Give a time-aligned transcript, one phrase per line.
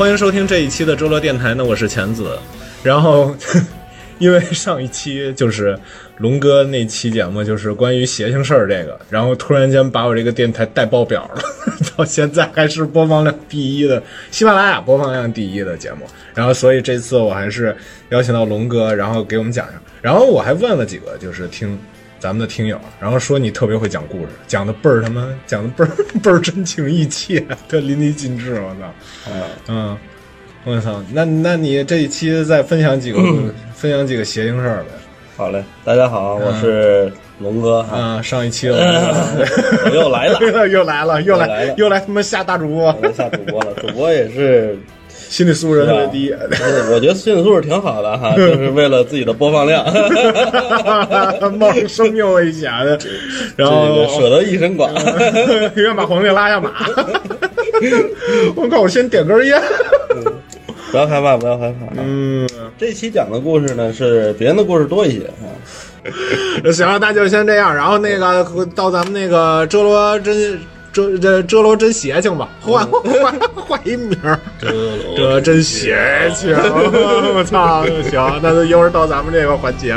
[0.00, 2.38] 欢迎收听这一期的周乐电台呢，我是钱子。
[2.82, 3.36] 然后，
[4.18, 5.78] 因为上一期就是
[6.16, 11.42] 龙哥那期节目，就是关于邪性事儿这个，然后突然间把我这个电台带爆表了，
[11.98, 16.06] 到现在还是播放量第一的喜马拉雅播放量第一的节目。
[16.34, 17.76] 然后，所以这次我还是
[18.08, 19.82] 邀请到龙哥，然后给我们讲一下。
[20.00, 21.78] 然后我还问了几个，就是听
[22.20, 25.90] 咱们的听友，然后说你特别会讲故事，讲的倍儿他妈讲的倍儿
[26.22, 28.60] 倍儿真情意切，特淋漓尽致。
[28.60, 28.92] 我操！
[29.68, 29.96] 嗯，
[30.64, 33.18] 我操，那那你这一期再分享几个、
[33.74, 34.90] 分享几个邪性事儿呗？
[35.36, 38.76] 好嘞，大家好，我是龙哥哈，啊，上一期了，
[39.86, 44.78] 我又来了，又来了，又来又来他妈下大主播，我下主播了，主播也是，
[45.30, 46.34] 心理素质特别低，
[46.92, 49.84] 我觉得心理素质挺好的哈， 就是为了自己的播放量，
[51.56, 52.98] 冒着生命危险的，
[53.54, 54.90] 然后舍得一身剐，
[55.76, 56.72] 愿把皇帝拉下马。
[58.56, 58.80] 我靠！
[58.80, 59.62] 我先点根烟。
[60.90, 61.86] 不要害怕，不要害怕。
[61.96, 65.46] 嗯，这期讲的故事呢是别人的故事多一些啊，
[66.72, 67.72] 行了，那就先这样。
[67.72, 68.44] 然后那个
[68.74, 70.58] 到咱们那个遮罗真
[70.92, 74.38] 遮这遮楼真邪性吧，换换换一名儿。
[75.16, 75.96] 这真邪
[76.34, 76.54] 性！
[76.56, 77.84] 我操！
[78.10, 79.96] 行，那就一会儿到咱们这个环节。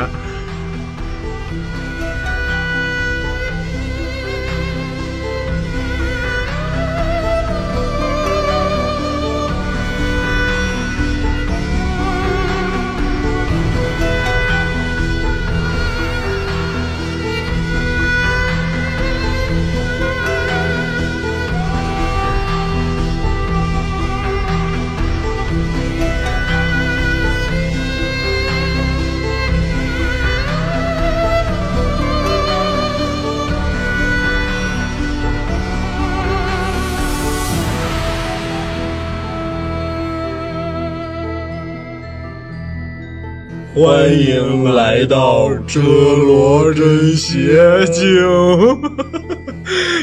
[43.84, 48.02] 欢迎来到遮罗真邪经。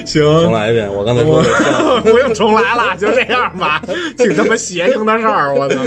[0.05, 3.81] 行， 重来一遍，我刚才说的像 不用重来了，就这样吧，
[4.15, 5.77] 挺他妈邪性的事儿，我操！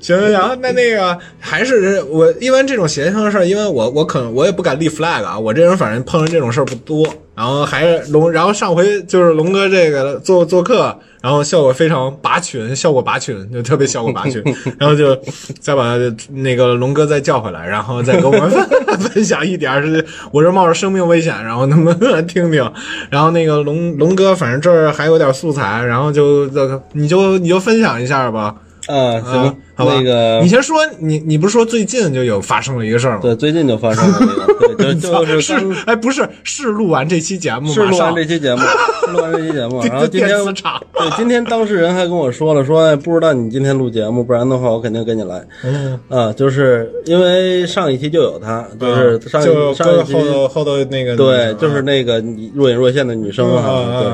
[0.00, 7.04] 行行行，那那个还是我一般这种邪性的事儿，因为我我可能我也不敢立 flag 啊，我这人反正碰上这种事儿不多。
[7.34, 14.42] 然后还是龙，然后上回就是龙哥这个做做客，然后效果非常拔群，效果拔群，就特别效果拔群，
[14.78, 15.16] 然后就
[15.60, 15.96] 再把
[16.30, 18.50] 那个龙哥再叫回来，然后再给我们
[18.98, 22.70] 分享一点儿是我这冒着生命危险，然后他们听听，
[23.08, 28.56] 然后那个龙龙哥反正这儿还有点素材，然后就这个你就你就分享一下吧，
[28.86, 33.20] 啊，啊行，，那个你先说，你你不是说最近就有发生了一个事儿吗？
[33.22, 38.60] 对，最近就发生了一个，对，就 就是是刚哎，不是是录完这期节目，是录完这期节目，
[39.06, 45.46] 是录完这期节目，然后今天对今天当事人还跟我说了，说哎不知道你今天录节目，不然的话我肯定跟你来。
[45.64, 52.22] 嗯，啊，就是因为上一期就有他，就是上一、上一期后头后头那个对，就是那个
[52.54, 54.12] 若隐若现的女生哈、对，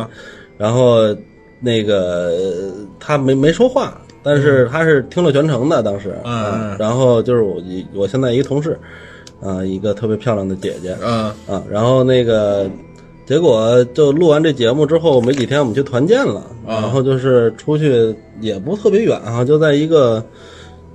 [0.58, 0.98] 然后
[1.60, 2.32] 那个
[3.00, 8.78] 他没没说话，但是他是听了全程的，当时，嗯然后就是我一我现在一个同事，
[9.40, 11.32] 啊，一个特别漂亮的姐姐，嗯。
[11.46, 12.68] 啊，然后那个
[13.24, 16.80] 结果就录完这节目之后没几天，我们去团建了，啊。
[16.80, 20.22] 然后就是出去也不特别远哈、就在一个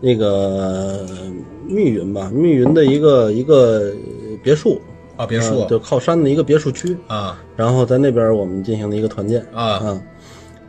[0.02, 1.06] 那个
[1.66, 3.92] 密云吧，密云的一个一个
[4.44, 4.80] 别墅，
[5.16, 5.62] 啊别墅。
[5.62, 7.40] 嗯就靠山的一个别墅区，啊。
[7.56, 9.64] 然后在那边我们进行了一个团建啊。
[9.64, 10.02] 啊，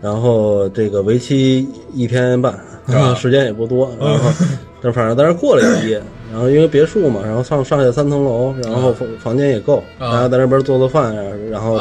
[0.05, 2.53] 然后这个为期一天半，
[2.87, 3.15] 啊。
[3.15, 4.31] 时间也不多，然后
[4.83, 10.13] 但反正在那儿过了一夜，然后因为别墅嘛，然后上上下三层楼，然后房房间也够，啊。
[10.13, 11.79] 然后在那边做做饭呀，然后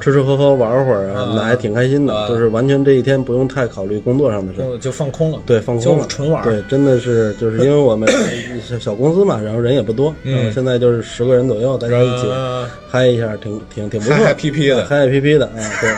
[0.00, 2.28] 吃吃喝喝玩会儿啊那还挺开心的，啊。
[2.28, 4.60] 就是完全这一天不用太考虑工作上的事。
[4.60, 6.44] 就就放空了，对，放空了，纯玩儿。
[6.48, 8.08] 对，真的是就是因为我们
[8.62, 10.36] 小小公司嘛，然后人也不多，嗯。
[10.36, 14.84] 然后现在就是十个人左右，大家一起呃嗨一下，挺挺挺不错，嗨嗨皮皮的。
[14.86, 15.90] 嗨嗨皮皮的啊，对，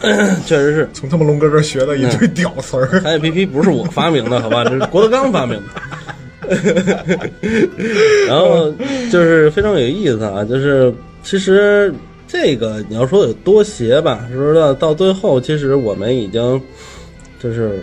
[0.46, 0.88] 确实是。
[0.92, 5.64] 从他们龙哥这儿学的一堆屌词儿，嗨嗨皮皮不是我发明的，好吧，这是郭德纲发明的。
[8.26, 8.70] 然后
[9.12, 10.92] 就是非常有意思啊，就是
[11.22, 11.92] 其实
[12.26, 16.60] 这个你要说有多邪吧，说到到最后，其实我们已经
[17.38, 17.78] 就是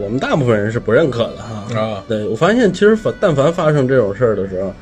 [0.00, 1.80] 我们大部分人是不认可的哈。
[1.80, 4.74] 啊对我发现，其实凡但凡发生这种事儿的时候，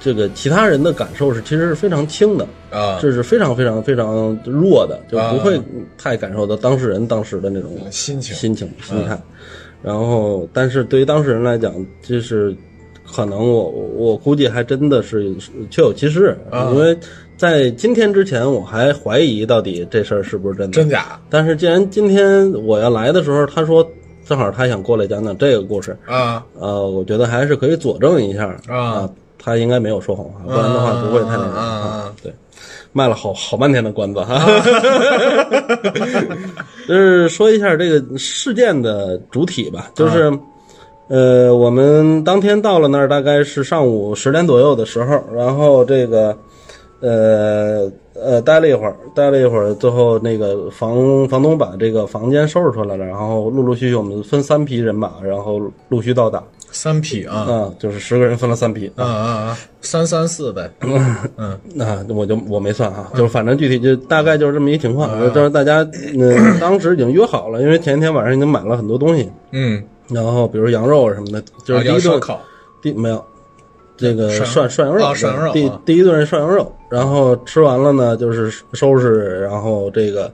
[0.00, 2.98] 这个其他人的感受是其实是非常轻的，啊。
[3.00, 5.60] 这是非常非常非常弱的，就啊不会
[5.98, 8.34] 太感受到当事人当时的那种心情。
[8.34, 9.16] 心情、心态。
[9.82, 12.54] 然后，但是对于当事人来讲，就是
[13.06, 15.34] 可能我我估计还真的是
[15.70, 16.70] 确有其事，啊。
[16.72, 16.96] 因为
[17.36, 20.72] 在今天之前我还怀疑到底这事儿是不是真的。
[20.72, 21.20] 真假？
[21.30, 23.86] 但是既然今天我要来的时候，他说
[24.24, 26.44] 正好他想过来讲讲这个故事，啊。
[26.58, 28.54] 呃，我觉得还是可以佐证一下。
[28.68, 29.08] 啊
[29.42, 32.12] 他应该没有说谎话，不然的话不会太那个啊啊啊啊。
[32.22, 32.30] 对，
[32.92, 34.38] 卖了好好半天的关子哈。
[36.86, 40.30] 就是说一下这个事件的主体吧，就是。
[41.12, 46.38] 呃，我们当天到了那儿，大概是上午十点左右的时候，然后这个，
[47.00, 56.40] 呃呃，待了一会儿，待了一会儿，最后那个房房东把这个房间收拾出来了，然后陆陆续续我们分三批人马，然后陆续到达，
[56.72, 57.36] 三匹啊。
[57.36, 60.70] 啊，就是十个人分了三批，啊啊啊，三三四呗，
[61.36, 65.86] 嗯那我就我没算啊，就是反正具体就大概就是这么一情况，就是大家
[66.16, 72.40] 嗯当时已经约好了，因为前一天晚上已经买了很多东西，嗯，然后比如羊肉什么的，就是啊第一顿烤
[72.82, 73.24] 第没有，
[73.96, 80.32] 这个涮涮涮羊肉，啊涮羊肉第啊第一顿是涮羊肉，然后吃完了呢，就是收拾，然后这个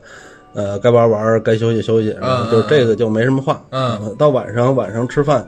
[0.54, 3.62] 呃该玩玩，该休息休息，然后就这个就没什么话。
[3.70, 3.98] 嗯。
[4.02, 5.46] 呃到晚上晚上吃饭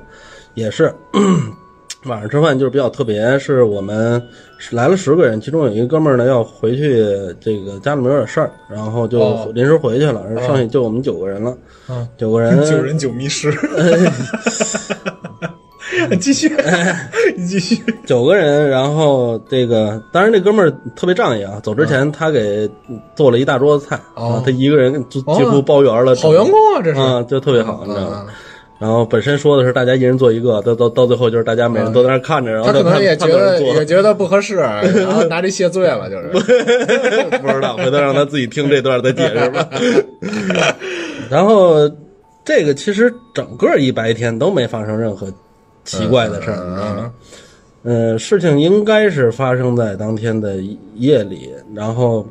[0.59, 0.95] 也是。
[2.05, 4.23] 晚上吃饭就是比较特别，是我们
[4.57, 7.05] 是来了十个人，其中有一个哥们儿呢要回去，
[7.41, 9.51] 这个家里面有点事儿，然后就哦。
[9.53, 11.57] 临时回去了，然后剩下就我们九个人了。
[11.89, 13.51] 嗯，九个人，九人九迷失，
[16.21, 16.49] 继续，
[17.37, 22.71] 你继续，九个人，然后这个，当然这哥们儿特别仗义啊，走之前他给
[23.17, 24.35] 做了一大桌子菜哦。
[24.35, 27.01] 啊，他一个人就哦几乎包圆了，好员工啊，这是。
[27.01, 28.27] 啊，就特别好，你知道吗？
[28.81, 36.29] 嗯然后本身说的是大家一人做一个，到到到最后就是大家每人都在那儿看着，然后他可能也觉得也觉得不合适，然后拿这谢罪了，就是。
[37.43, 39.69] 不知道，回头让他自己听这段再解释吧。
[41.29, 41.91] 然后
[42.45, 45.27] 这个其实整个一白天都没发生任何
[45.85, 47.13] 奇怪的事儿，你知道吗？
[47.83, 50.57] 呃，事情应该是发生在当天的
[50.95, 52.25] 夜里，然后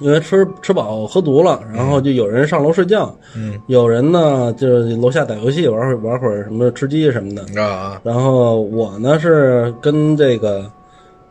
[0.00, 8.00] 因为吃吃饱喝足了，然后就有人上楼睡觉，嗯，有人呢就是楼下打游戏，玩会玩会儿什么吃鸡什么的，啊？
[8.04, 10.64] 然后我呢是跟这个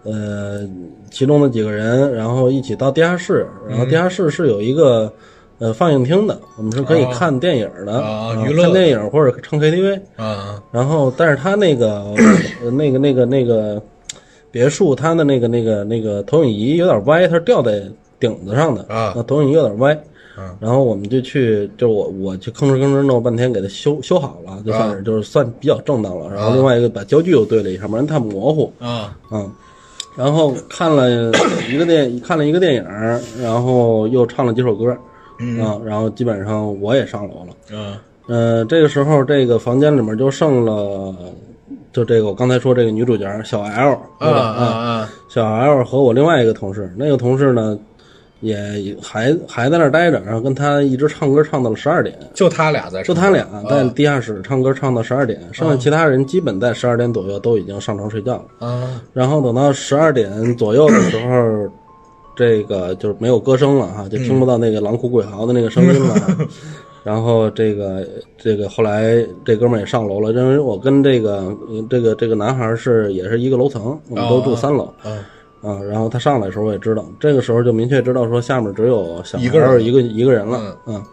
[0.03, 0.67] 呃
[1.11, 5.11] 其中的几个人，然后一起到地下室，然后地下室是有一个
[5.59, 7.09] 呃放映厅的，我们是可以哦。
[7.13, 9.99] 看电影的，啊啊娱乐看电影或者唱 KTV。
[10.17, 12.03] 啊然后，但是他那个
[12.63, 13.81] 呃那个那个那个
[14.51, 17.81] 别墅，他的那个那个那个投影仪有点歪，它掉在
[18.19, 19.93] 顶子上的啊那投影仪有点歪。
[20.35, 26.29] 啊然后我们就去，就我我去吭哧吭哧弄半天给它修修好了，就算是就是算比较正当了。
[26.31, 28.71] 然后另外一个把焦距又对了一下，不然太模糊。
[28.79, 29.51] 啊嗯，
[30.15, 31.31] 然后看了
[31.71, 32.85] 一个电 看了一个电影，
[33.41, 34.95] 然后又唱了几首歌，
[35.39, 37.75] 嗯啊，然后基本上我也上楼了。
[37.75, 41.15] 啊呃，这个时候这个房间里面就剩了，
[41.91, 44.39] 就这个我刚才说这个女主角小 L，啊对吧？
[44.39, 45.09] 啊啊！
[45.29, 47.75] 小 L 和我另外一个同事，那个同事呢
[48.41, 52.15] 也还还在那儿待着，然后跟他一直唱歌唱到了十二点。
[52.33, 58.67] 就他俩在，就他俩在地下室唱歌唱到十二点，剩下其他人基本在十二点左右都已经上床睡觉了。
[58.67, 61.71] 啊然后等到十二点左右的时候，
[62.35, 66.15] 这个就是没有歌声了哈，就听不到那个狼哭鬼嚎的那个声音了。
[67.03, 68.05] 然后这个
[68.37, 71.37] 这个后来这哥们儿也上楼了，因为我跟这个
[71.69, 75.15] 呃这个这个男孩是也是一个楼层，我们都住三楼啊
[75.67, 75.79] 啊。
[75.83, 81.03] 然后他上来的时候我也知道，这个时候就明确知道说下面只有小孩一个一个一个人了，嗯。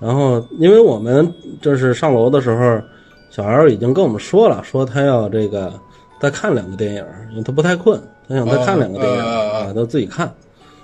[0.00, 1.32] 然后因为我们
[1.62, 2.80] 就是上楼的时候，
[3.30, 5.72] 小孩儿已经跟我们说了，说他要这个
[6.20, 10.30] 再看两个电影，因为他不太困，他想再看两个电影啊，他自己看。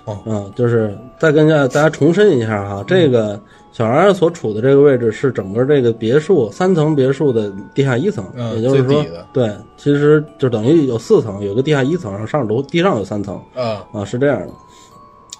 [0.05, 3.39] 哦嗯，就是再跟大家大家重申一下哈，这个
[3.71, 9.01] 小孩儿所处的这个位置是整个这个别墅三层别墅的地下一层，嗯也就是说
[9.31, 14.53] 对，其实就等于有四层，有个地下一层，然后上楼地上有三层啊啊，是这样的。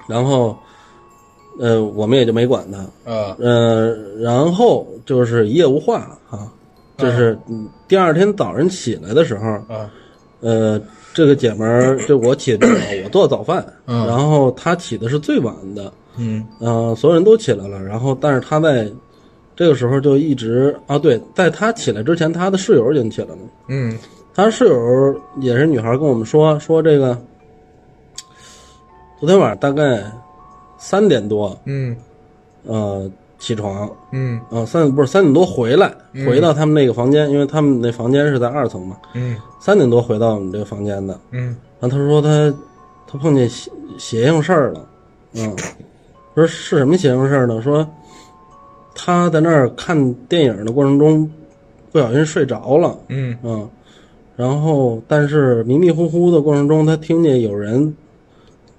[0.08, 0.58] 然后，
[1.60, 2.80] 呃，我们也就没管他，
[3.12, 6.48] 啊呃，然后就是一夜无话啊，
[6.98, 9.92] 就是嗯第二天早上起来的时候，啊
[10.40, 10.82] 呃，
[11.14, 12.74] 这个姐们儿就我起的早，
[13.04, 16.46] 我做早饭，嗯然后她起的是最晚的，嗯。
[16.60, 18.90] 呃，所有人都起来了，然后但是他在
[19.56, 23.38] 这个时候就一直啊，对，在他起来之前，他的室友已经起来了，
[23.68, 23.98] 嗯。
[24.34, 27.18] 他室友也是女孩，跟我们说说这个，
[29.20, 30.02] 昨天晚上大概
[30.78, 31.96] 三点多，嗯。
[32.64, 34.40] 呃，起床，嗯。
[34.50, 35.94] 啊，三不是三点多回来，
[36.26, 39.36] 回到他们那个房间，因为他们那房间是在二层嘛，嗯。
[39.60, 41.20] 三点多回到我们这个房间的。
[41.32, 41.56] 嗯。
[41.82, 42.54] 然后他说他
[43.08, 44.88] 他碰见邪邪性事儿了，
[45.34, 45.54] 嗯，
[46.36, 47.62] 说是什么邪乎事儿呢？
[47.62, 47.88] 说
[48.96, 51.30] 他在那儿看电影的过程中
[51.92, 53.68] 不小心睡着了，嗯嗯，
[54.36, 57.96] 然后但是迷迷糊糊的过程中，他听见有人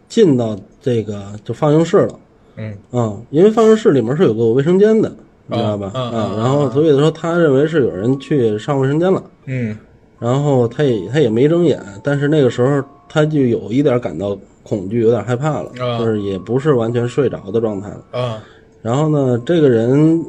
[0.08, 2.18] 进到这个就放映室了。
[2.56, 5.10] 嗯啊、因为放映室里面是有个卫生间的，
[5.46, 5.90] 你知道吧？
[5.94, 9.76] 啊啊啊然后所以说他认为是有人去上卫生间了，嗯
[10.18, 18.20] 然后他也他也没睁眼，但是那个时候他就有一点感到恐惧，有点害怕了，啊就是也不是完全睡着的状态了。
[18.20, 18.42] 啊
[18.82, 20.24] 然后呢，这个人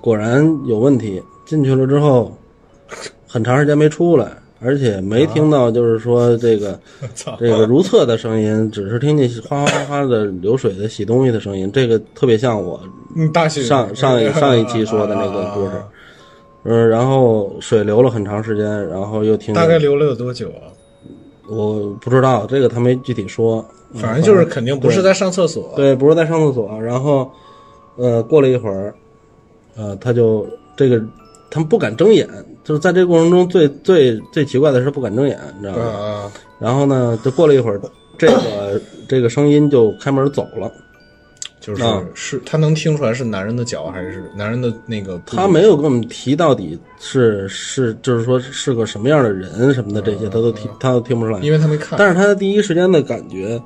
[0.00, 2.32] 果然有问题，进去了之后，
[3.26, 6.78] 很长时间没出来，而且没听到就是说这个、
[7.14, 12.80] 操这个如厕的声音，只是听见哗哗哗哗的流水的洗东西的声音，这个特别像我
[13.66, 15.72] 上上一 上一期说的那个故事。
[16.66, 20.72] 嗯，然后水流了很长时间，然后又听，大概流了有多久啊？
[21.48, 25.72] 我不知道这个他没具体说，嗯反正就是肯定不是在上厕所。
[25.76, 27.30] 对，不是在上厕所，然后，
[27.96, 28.94] 呃，过了一会儿，
[29.76, 30.46] 呃，他就
[30.76, 31.00] 这个
[31.50, 32.28] 他们不敢睁眼，
[32.64, 35.98] 就是在这个过程中最最最奇怪的是不敢睁眼，你知道啊吗？
[35.98, 36.32] 啊。
[36.58, 37.80] 然后呢，就过了一会儿，
[38.16, 40.72] 这个这个声音就开门走了，
[41.64, 45.18] 就是啊是他能听出来是男人的脚还是男人的那个？
[45.24, 51.98] 他没有跟我们提到底是是就是说是个什么样的人什么的这些，他都听他都听不出来，因为他没看。
[51.98, 53.58] 但是他的第一时间的感觉，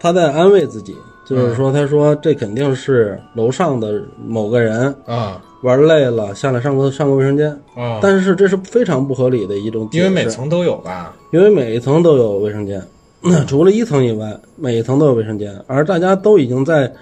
[0.00, 11.14] 他在安慰自己，就是说，他说这肯定是楼上的某个人啊玩累了下来上个上个卫生间，啊，但是这是非常不合理的一种因为每层都有吧？
[11.32, 12.80] 因为每一层都有卫生间，
[13.46, 16.92] 除了一层以外，每一层都有卫生间，而大家都已经在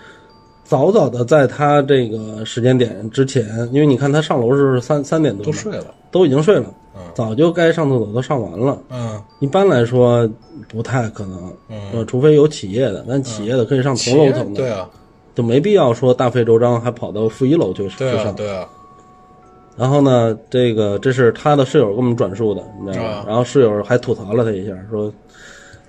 [0.66, 5.94] 早早的在他这个时间点之前，因为你看他上楼是三三点多嘛，都睡了。
[6.10, 8.78] 都已经睡了嗯，早就该上厕所都上完了。
[8.90, 10.28] 嗯一般来说
[10.66, 14.88] 不太可能，嗯，呃，除非有企业的，但企业的可以上同楼层的，对啊，
[15.34, 18.34] 就没必要说大费周章还跑到负一楼去去对啊，上。
[18.34, 18.66] 对啊。
[19.76, 23.24] 然后呢，这个这是他的室友给我们转述的，你知道吗啊？
[23.26, 25.12] 然后室友还吐槽了他一下，说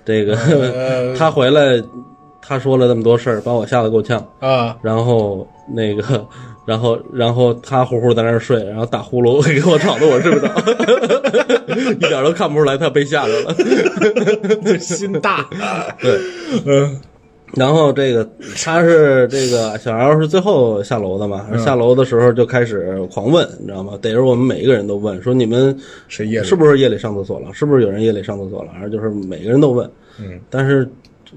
[0.04, 1.82] 这个、呃 他回来，
[2.48, 4.26] 他说了那么多事儿，把我吓得够呛。
[4.40, 6.26] 啊，然后那个，
[6.64, 10.48] 然后然后他呼呼在那儿睡，然后打呼噜给我吵得我睡不着，
[11.92, 13.54] 一点都看不出来他被吓着了。
[14.78, 15.46] 心大。
[16.00, 16.18] 对，
[16.64, 16.98] 嗯
[17.54, 18.28] 然后这个
[18.62, 23.92] 他是这个小 L 是最后下楼的嘛，下楼的时候就开始狂问，你知道吗？
[24.02, 25.74] 逮着我们每一个人都问，说你们
[26.08, 27.48] 谁夜里是不是夜里上厕所了？
[27.54, 28.70] 是不是有人夜里上厕所了？
[28.74, 29.90] 然后就是每个人都问，
[30.20, 30.86] 嗯但是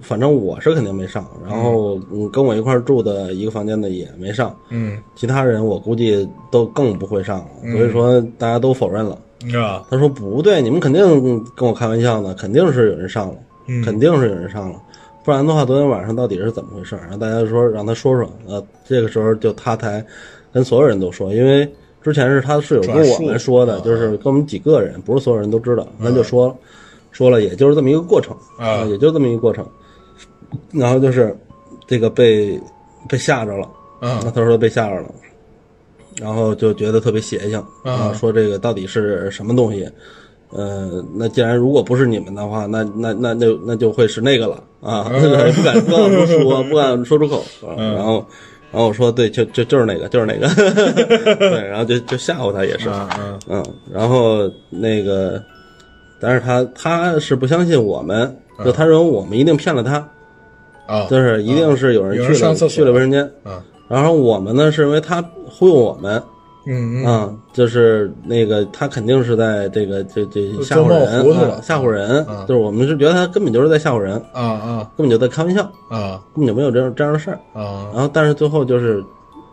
[0.01, 9.17] 反正我是肯定没上，然后嗯跟我一块儿住的一个房间的也没上，嗯其他人我估计都更不会上了，所以说大家都否认了。
[9.49, 11.03] 是吧他说不对，你们肯定
[11.55, 13.35] 跟我开玩笑呢，肯定是有人上了，
[13.67, 14.79] 嗯肯定是有人上了，
[15.23, 16.95] 不然的话，昨天晚上到底是怎么回事？
[16.97, 20.05] 然后大家说让他说说，呃，这个时候就他才
[20.53, 21.67] 跟所有人都说，因为
[22.03, 26.55] 之前是他的室友跟我们说的，就是跟我们几个人，不是所有人都知道，那就说了，
[27.11, 29.65] 说了，也就是这么一个过程啊也就这么一个过程，
[30.71, 31.35] 然后就是
[31.87, 32.59] 这个被
[33.07, 33.67] 被吓着了。
[33.99, 35.05] 那啊他说被吓着了，
[36.19, 37.59] 然后就觉得特别邪性。
[37.83, 39.87] 啊啊，说这个到底是什么东西？
[40.49, 44.61] 呃，那既然如果不是你们的话，那那那那那就会是那个了。
[44.81, 47.43] 啊，不敢 不敢说，不敢说 出口。
[47.61, 48.25] 然后
[48.71, 50.47] 然后我说对，就就就是那个，就是那个，
[51.35, 52.89] 对，然后就就吓唬他也是，
[53.47, 55.41] 嗯，然后那个，
[56.19, 60.05] 但是他他是不相信我们，就他认为我们一定骗了他，
[60.91, 61.07] 啊。
[61.09, 63.23] 就是一定是有人去了去了卫生间。
[63.43, 63.63] 啊。
[63.87, 66.21] 然后我们呢是因为他忽悠我们，
[66.65, 67.05] 嗯嗯。
[67.05, 72.25] 啊，就是那个他肯定是在这个这这吓唬人吓唬人。
[72.25, 74.91] 啊，就是我们是觉得他根本就是在吓唬人，啊啊。
[74.97, 76.21] 根本就在开玩笑，啊。
[76.35, 77.39] 根本就没有这样这样的事儿。
[77.53, 77.89] 啊。
[77.93, 79.03] 然后但是最后就是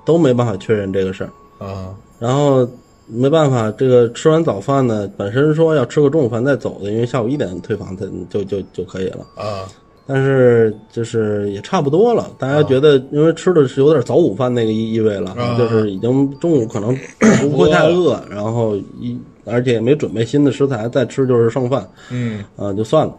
[0.04, 1.24] 都没办法确认这个事
[1.58, 1.94] 儿，啊。
[2.18, 2.68] 然后
[3.06, 9.26] 没办法，这个吃完早饭呢，本身说要吃个中午饭再走的，因为下午一点退房才就就就可以了。
[9.34, 9.64] 啊
[10.08, 15.54] 但是就是也差不多了，大家觉得因为吃的是有点早午饭那个意意味了，啊。
[15.58, 16.96] 就是已经中午可能
[17.42, 22.42] 不会太饿，然后一而且也没准备新的食材，再吃就是剩饭，嗯。
[22.56, 23.14] 啊、就算了，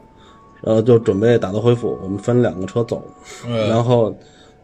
[0.62, 3.04] 然后就准备打道回府，我们分两个车走，
[3.48, 4.12] 呃然后，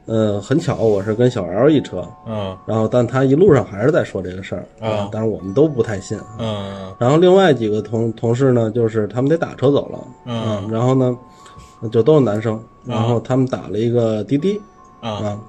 [0.08, 2.58] 呃，很巧我是跟小 L 一车，嗯。
[2.66, 6.92] 然后但他一路上还是在说这个事儿啊但是我们都不太信，嗯。
[7.00, 11.16] 然后另外几个同同事呢，就是他们得打车走了，嗯然后呢，
[11.90, 14.60] 就都是男生，然后他们打了一个滴滴
[15.02, 15.10] 啊。
[15.10, 15.40] 啊，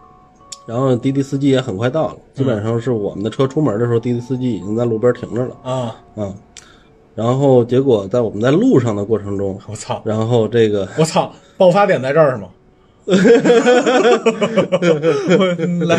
[0.66, 5.94] 然后滴滴司机也很快到了，基本上是我们的车出门的时候，滴滴司机已经在路边停着了啊。
[6.16, 6.34] 啊，
[7.14, 12.48] 然后结果在我们在路上的过程中，我操然后这个我操爆发点在这儿是吗？
[13.06, 13.14] 我
[15.86, 15.96] 来，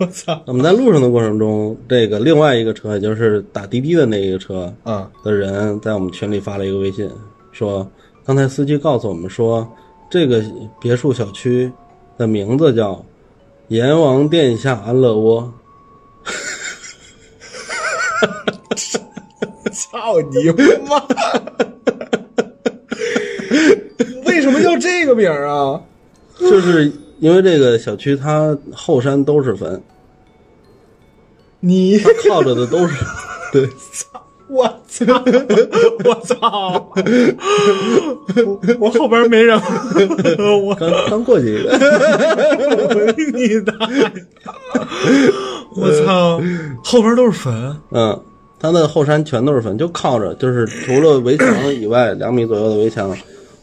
[0.00, 7.06] 我操我们在路上的过程中，这个另外一个车，也就是打滴滴的那个车啊的人，在我们群里发了一个微信，
[7.52, 7.86] 说
[8.28, 9.66] 刚才司机告诉我们说，
[10.10, 10.44] 这个
[10.78, 11.72] 别墅小区
[12.18, 13.02] 的名字叫
[13.68, 15.50] 阎王殿下安乐窝。
[19.72, 20.50] 操你
[20.86, 21.02] 妈！
[24.26, 25.80] 为什么叫这个名儿啊？
[26.38, 29.82] 就是因为这个小区它后山都是坟，
[31.60, 32.94] 你它靠着的都是
[33.50, 33.66] 对。
[34.48, 35.04] 我操！
[36.04, 36.90] 我操！
[38.46, 39.60] 我我后边没人，
[40.64, 41.72] 我刚刚过去一个，
[43.34, 44.10] 你大爷！
[45.76, 46.40] 我操！
[46.82, 48.18] 后边都是坟，嗯，
[48.58, 53.14] 他的后山全都是坟，就靠着，就是除了围墙以外，两米左右的围墙，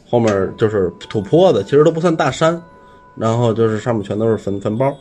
[0.09, 2.61] 后面就是土坡子，其实都不算大山，
[3.15, 4.95] 然后就是上面全都是坟坟包，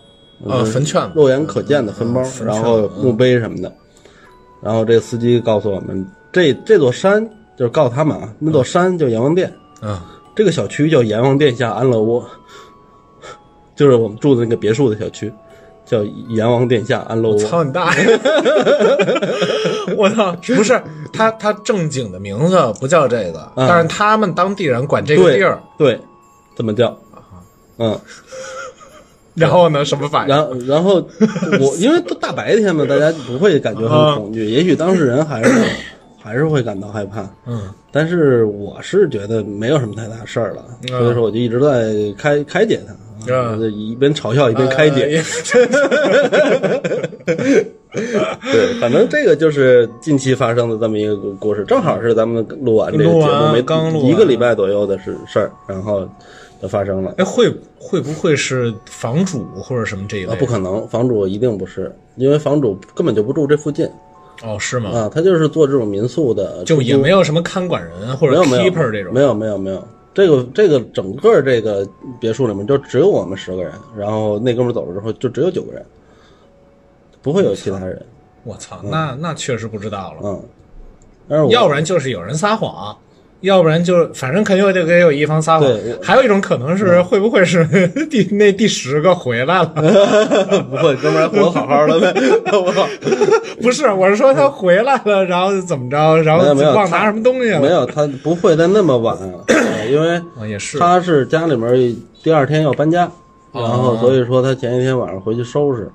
[0.46, 3.70] 呃，坟圈，肉眼可见的坟包，然后墓碑什么的。
[4.64, 7.22] 然后这司机告诉我们，这这座山
[7.54, 9.52] 就是告诉他们啊，那座山叫阎王殿，
[9.82, 10.02] 啊，
[10.34, 12.24] 这个小区叫阎王殿下安乐窝，
[13.76, 15.30] 就是我们住的那个别墅的小区，
[15.84, 17.36] 叫阎王殿下安乐窝。
[17.36, 18.04] 操你大爷！
[19.98, 26.00] 我操，不是他他正经的名字不叫这个，嗯但是他们当地人管这个地儿，对，
[26.56, 26.98] 这么叫。
[27.76, 28.00] 嗯，
[29.42, 30.34] 然后呢，什么反应？
[30.34, 31.06] 然后然后
[31.60, 35.50] 我因为都大白天嘛， 大家不会感觉很恐惧，也许当事人还是
[36.22, 37.28] 还是会感到害怕。
[37.46, 37.62] 嗯，
[37.92, 42.94] 但是我是觉得没有什么太大事儿了，嗯所以说我就一直在开开解他，
[43.66, 45.22] 一边嘲笑一边开解。
[47.94, 56.08] 对，反正这个就是近期发生的这么一个故故事，正好是咱们录完这个节目没刚录一个礼拜左右的事事儿，然后
[56.64, 57.14] 就发生了。
[57.18, 60.36] 哎，会会不会是房主或者什么这一类啊，？
[60.36, 63.86] 不可能，房主一定不是，因为房主根本就不住这附近
[64.42, 64.90] 哦，是吗？
[64.90, 69.12] 啊，他就是做这种民宿的，就也没有什么看管人或者 keeper 这种。
[69.12, 71.86] 没有没有没有，这个这个整个这个
[72.18, 75.84] 别墅里面就只有我们十个人，然后那哥们走了之后就只有九个人，
[77.20, 78.02] 不会有其他人，
[78.42, 80.20] 我操，那那确实不知道了。
[80.24, 80.42] 嗯，
[81.28, 82.96] 但是我要不然就是有人撒谎，
[83.44, 85.96] 要不然就反正肯定就得给有一方撒谎对。
[86.02, 87.64] 还有一种可能是会不会是
[88.10, 89.66] 第那第十个回来了？
[90.70, 92.12] 不会，哥们儿还活得好好的呗，
[92.52, 92.86] 我操，
[93.62, 97.60] 不是，我是说他回来了，然后怎么着，然后忘拿什么东西了？
[97.60, 99.16] 没有，他不会在那么晚，
[99.48, 103.10] 呃 因为啊，也是他是家里面第二天要搬家，
[103.52, 105.90] 然后哦所以说他前一天晚上回去收拾，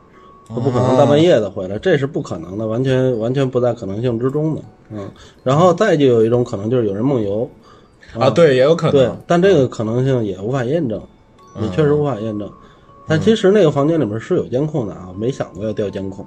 [0.48, 4.62] 他不可能大半夜的回来，这是不可能的，完全完全不在可能性之中的。
[4.92, 5.10] 嗯，
[5.44, 7.50] 然后再就有一种可能就是有人梦游，
[8.18, 11.02] 啊，对，也有可能对。，但这个可能性也无法验证，
[11.62, 12.50] 也确实无法验证。
[13.08, 16.26] 但其实那个房间里面是有监控的啊，没想过要调监控，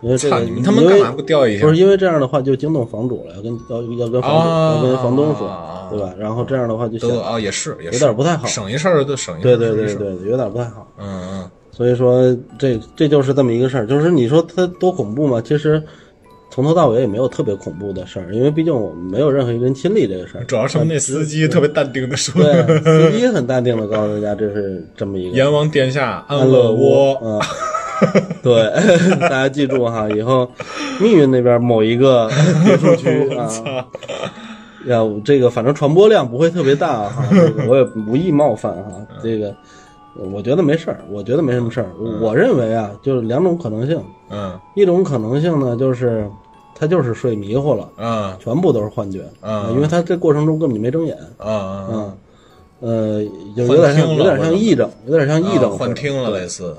[0.00, 1.72] 因为这，个他妈因为干嘛不调一下不？
[1.72, 6.12] 是因为这样的话就惊动房主了，要跟要要跟房主、啊要跟房东说，啊对吧？
[6.18, 9.74] 然后这样的话就啊，也是，也有点不太好省一事儿就省一事对儿。
[9.74, 10.86] 省一事儿，对对对，有点不太好。
[10.98, 11.50] 嗯嗯。
[11.72, 15.40] 所以说这这就是这么一个事儿，就是你说它多恐怖嘛？
[15.40, 15.82] 其实
[16.50, 20.44] 从头到尾也没有特别恐怖的事儿，因为毕竟我们没有任何一个人亲历这个事儿。
[20.44, 27.14] 主要是那司机特别淡定的说对， 司机很淡定的告诉大家这是这么一：“个阎王殿下安安乐窝。
[27.14, 27.40] 啊。
[28.42, 28.64] 对，
[29.20, 30.50] 大家记住哈，以后
[30.98, 32.30] 密云那边某一个
[32.64, 33.46] 别墅区啊，
[34.86, 39.54] 要这个反正传播量不会特别大哈，这个我也无意冒犯哈，这个
[40.32, 41.90] 我觉得没事儿，我觉得没什么事儿。
[42.20, 44.58] 我认为啊，就是两种可能性，嗯。
[44.74, 46.28] 一种可能性呢就是
[46.74, 48.36] 他就是睡迷糊了，嗯。
[48.38, 49.72] 全部都是幻觉，嗯。
[49.72, 52.16] 因为他这过程中根本就没睁眼，嗯嗯。
[52.82, 53.22] 嗯，呃，
[53.56, 56.76] 有有点像有点像癔症，有点像癔嗯，症幻听了类似。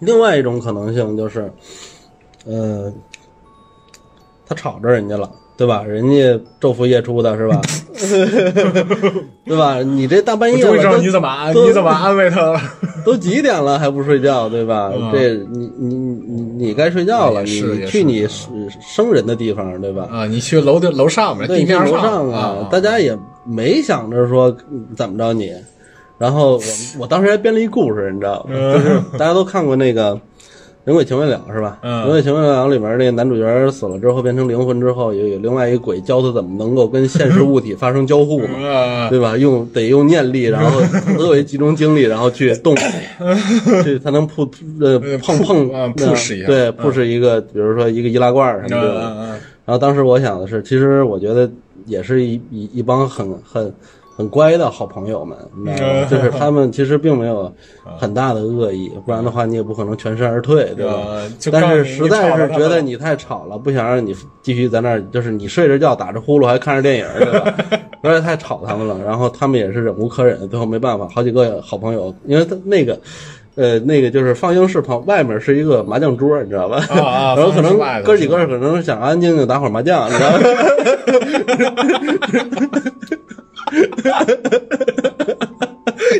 [0.00, 1.52] 另外一种可能性就是，
[2.46, 2.92] 呃，
[4.46, 5.84] 他吵着人家了，对吧？
[5.86, 7.60] 人家昼伏夜出的是吧？
[9.44, 9.82] 对吧？
[9.82, 12.58] 你这大半夜我终于知道，你怎么安你怎么安慰他了。
[13.04, 14.90] 都都几点了还不睡觉，对吧？
[14.96, 18.26] 嗯这你你你你该睡觉了，你去你
[18.80, 20.08] 生人的地方，对吧？
[20.10, 25.52] 啊，你去楼的楼上面，对，地面你去楼上啊，大家也没想着说嗯怎么着你。
[26.16, 26.62] 然后我
[27.00, 28.54] 我当时还编了一故事，你知道吗？
[28.54, 30.14] 就是大家都看过那个
[30.90, 31.78] 《人鬼情未了》是吧？
[31.82, 38.58] 嗯人鬼情未了》里面那个男主角死了之后变成灵魂之后，有有另外一个鬼教他怎么能够跟现实物体发生交互嘛？
[38.68, 39.36] 啊， 对吧？
[39.36, 40.80] 用得用念力，然后
[41.16, 42.74] 特别集中精力，然后去动，
[43.84, 44.42] 去才能扑
[44.80, 49.38] 呃呃碰碰啊那 push 一下对，push 一个，比如说一个易拉罐儿什么的。
[49.64, 51.48] 然后当时我想的是，其实我觉得
[51.86, 53.72] 也是一一一帮很很
[54.20, 56.04] 很乖的好朋友们，你知道吗？
[56.10, 57.50] 就是他们其实并没有
[57.98, 60.92] 很大的恶意， 不然的话你也不可能全身而退，对吧？
[61.50, 67.54] 但是实在是觉得你你太吵了，不想让你继续在那儿，就是你睡着觉打着呼噜还看着电影，对吧？
[68.04, 68.98] 有点太吵他们了。
[69.06, 73.00] 然后他们也是忍无可忍，最后没办法，好几个好朋友，因为他那个
[73.54, 76.76] 呃，那个就是放映室旁外面是一个麻将桌，你知道吧？
[76.90, 80.38] 啊啊然后可能哥几个可能想安静静打会儿麻将，你知道吧？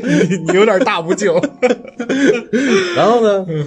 [0.02, 1.32] 你你有点大不敬。
[2.96, 3.66] 然后呢，嗯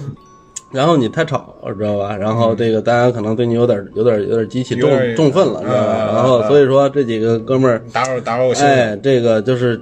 [0.72, 2.16] 然后你太吵，知道吧？
[2.16, 5.92] 然后这个大家可能对你有点有点有点激起有点众众愤了，知道吧？
[5.92, 8.54] 啊然后所以说这几个哥们儿，打扰打扰我。
[8.54, 9.80] 哎，这个就是。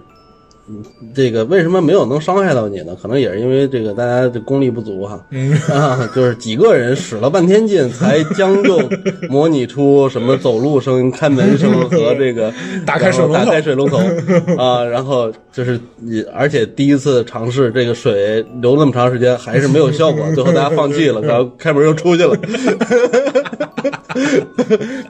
[0.74, 0.82] 嗯
[1.14, 2.96] 这个为什么没有能伤害到你呢？
[3.00, 8.80] 可能也是因为这个大家的功力不足哈，嗯啊， 就是几个人使了半天劲，才将就
[9.28, 12.52] 模拟出什么走路声、开门声和这个
[12.86, 13.98] 打开水打开水龙头
[14.56, 22.34] 啊，然后就是你，而且第一次尝试这个水流那么长时间还是没有效果， 最后大家放弃了，然后开门又出去了。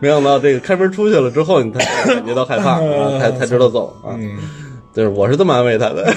[0.01, 1.79] 没想到这个开门出去了之后，你才
[2.15, 4.15] 感觉到害怕，啊、才才知道走啊。
[4.19, 4.37] 嗯，
[4.95, 6.05] 就是我是这么安慰他的。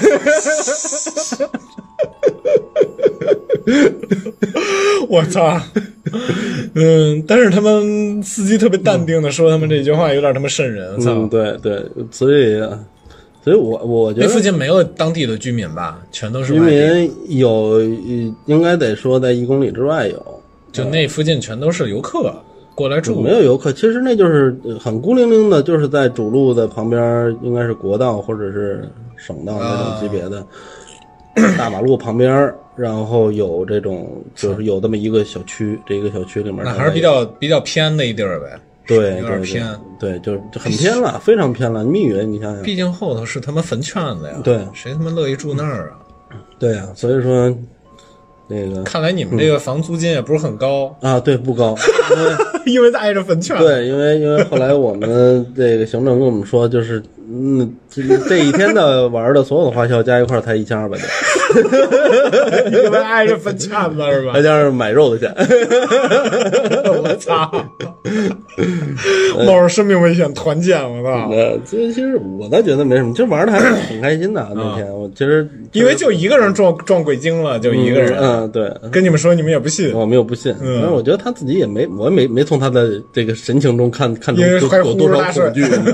[5.08, 5.60] 我操。
[6.74, 10.94] 嗯，但是他们司机特别淡定的说他们这句话有点他妈瘆人。
[10.94, 12.60] 我操嗯，，对对，所以
[13.42, 16.00] 所以我我觉得那附近没有当地的居民吧？
[16.12, 16.60] 全都是居。
[16.60, 17.82] 民有呃
[18.44, 22.34] 应该得说在一公里之外有，就那附近全都是游客
[22.76, 23.30] 过来住没。
[23.30, 23.72] 有游客。
[23.72, 30.46] 其实那就是呃很孤零零的，就是在主路的旁边，应该是国道或者是省道那种级别的、
[31.58, 38.60] 大马路旁边，然后有这种就是有这么一个小区，这一个小区里面那还是比较比较偏的一地儿呗。
[38.86, 39.66] 对对有点偏。
[39.98, 41.82] 对，就是就很偏了，非常偏了。
[41.82, 44.40] 密云，你想想，毕竟后头是他妈坟圈子呀。
[44.44, 45.98] 对谁他妈乐意住那儿啊？
[46.58, 47.54] 对呀、所以说
[48.48, 51.74] 那个看来你们这个房租金也不是很高，啊，对，不高，
[52.16, 52.32] 因为。
[52.66, 61.06] 因为挨着坟圈。，对，因为因为后来我们这个行政跟我们说，就是嗯，这这一天的玩的所有的花销加一块才一千二百多，
[62.84, 64.42] 因为挨着坟圈子是吧再？
[64.42, 65.32] 加上买肉的钱。
[67.02, 67.50] 我操！
[69.44, 71.28] 冒着生命危险团建，我操！
[71.30, 74.50] 呃，这其实我倒觉得没什么，其实玩的还是挺开心的啊。
[74.54, 78.16] 那天我其实因为就一个人撞撞鬼精了，就一个人。
[78.18, 78.72] 嗯，对。
[78.90, 79.92] 跟你们说，你们也不信。
[79.92, 84.60] 我没有不信，嗯但是我觉得他自己也没，我也没没从他的这个神情中看看出有有
[84.94, 85.92] 多少恐惧呢，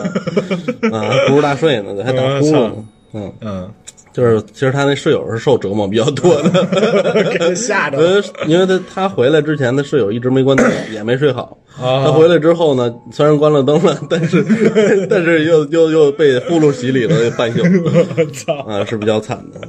[0.92, 2.72] 啊，不如大睡呢，还打呼噜呢，
[3.14, 3.70] 嗯，嗯，
[4.12, 6.64] 就是其实他那室友是受折磨比较多的，
[7.32, 8.24] 给他吓着呃了。
[8.46, 11.56] 因为他他回来之前，他室友一直没关灯，也没睡好。
[11.80, 14.44] 啊他回来之后呢，虽然关了灯了，但是
[15.08, 18.54] 但是又又又被呼噜洗礼了半宿，我操！
[18.68, 19.60] 啊，是比较惨的。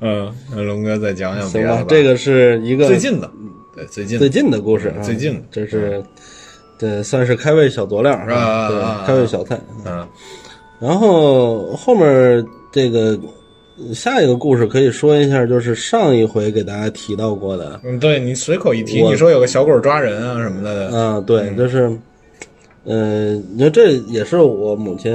[0.00, 3.30] 嗯，那龙哥再讲讲别行吧。，这个是一个最近的，
[3.76, 6.02] 对最近最的，近的故事啊，最近的这是
[6.76, 9.58] 这算是开胃小佐料啊啊对啊，开胃小菜。
[9.84, 10.04] 嗯
[10.78, 13.18] 然后后面这个
[13.92, 21.94] 下一个故事可以说一下，就是上一回给大家提到过的，嗯，对你随口一提，你说有个小鬼抓人啊什么的，啊，对，就是，
[22.84, 25.12] 呃，你说这也是我母亲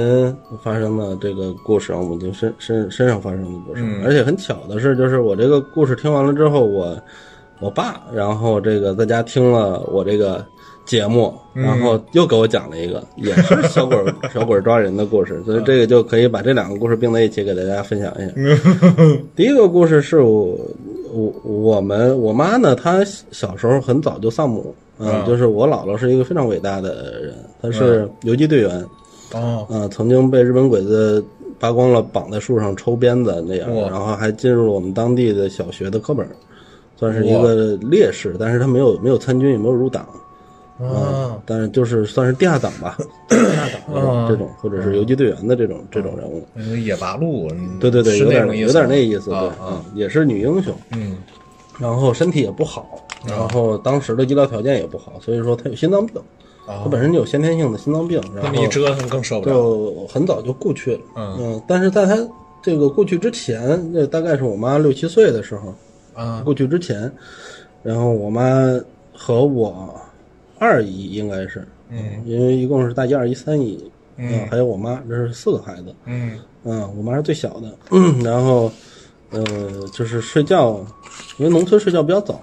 [0.62, 4.02] 发生的这个故事，我母亲身身身上发生的故事，嗯。
[4.04, 6.96] 而且很巧的是，就是我这个故事听完了之后，我
[7.60, 10.44] 我爸，然后这个在家听了我这个
[10.84, 18.62] 节目，然后又给我讲了一个，也是小鬼儿 小鬼儿抓人的故事，所以这个就可以把这两个故事并在一起给大家分享一下。
[19.36, 20.58] 第一个故事是我
[21.12, 25.24] 我我们我妈呢，她小时候很早就丧母，嗯，啊。
[25.26, 28.84] 就是我姥姥是一个非常伟大的人，她是游击队员，
[29.34, 31.24] 哦，嗯，曾经被日本鬼子
[31.60, 33.88] 扒光了绑在树上抽鞭子那样，哇。
[33.88, 36.26] 然后还进入了我们当地的小学的课本，
[36.96, 40.04] 算是一个烈士，但是他没有没有参军，也没有入党。
[40.78, 42.96] 哦，但是就是算是地下党吧，
[43.28, 46.44] 地下党这种这种，或者是游击队员的这种这种人物。
[46.76, 51.16] 野八路，嗯对对对，有点有点那意思，对，啊也是女英雄，嗯。
[51.78, 56.20] 然后身体也不好，然后当时的医疗条件也不好，所以说她有心脏病，
[56.66, 61.36] 她啊，本身就有先天性的心脏病，然后一折腾更受不了，就很早就故去了，嗯。
[61.40, 62.16] 嗯，但是在她
[62.60, 65.74] 这个故去之前，那大概是我妈六七岁的时候，
[66.14, 66.42] 啊。
[66.44, 67.10] 过去之前，
[67.82, 68.42] 然后我妈
[69.14, 69.98] 和我
[70.62, 72.22] 二姨应该是，嗯。
[72.24, 74.46] 因为一共是大姨、二姨、三姨，嗯。
[74.48, 76.38] 还有我妈，这是四个孩子，嗯。
[76.62, 77.74] 嗯，我妈是最小的，
[78.22, 78.70] 然后，
[79.30, 79.42] 呃，
[79.92, 80.78] 就是睡觉，
[81.38, 82.40] 因为农村睡觉比较早，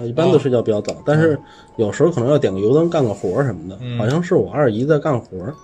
[0.00, 1.38] 呃一般都睡觉比较早，但是
[1.76, 3.96] 有时候可能要点个油灯干个活儿什么的，嗯。
[3.96, 5.54] 好像是我二姨在干活儿。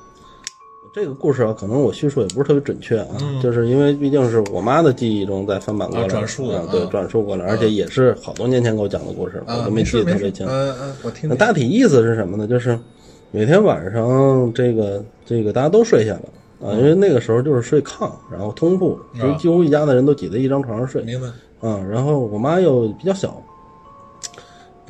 [0.97, 3.09] 这个故事啊，可能我叙述也不是特别准确啊，
[3.43, 10.47] 就是因为毕竟是我妈的记忆中在翻版过来转述的啊对啊，转述过来，而且也是好多年前给我讲的故事，我啊，都没记得特别清。
[10.47, 12.47] 嗯嗯，我听大体意思是什么呢？
[12.47, 12.79] 就是
[13.31, 21.27] 每天晚上这个这个大家都睡下了啊，因为那个时候就是睡炕，然后通铺，就啊几乎一家的人都挤在一张床上睡明白，
[21.69, 23.39] 啊，然后我妈又比较小，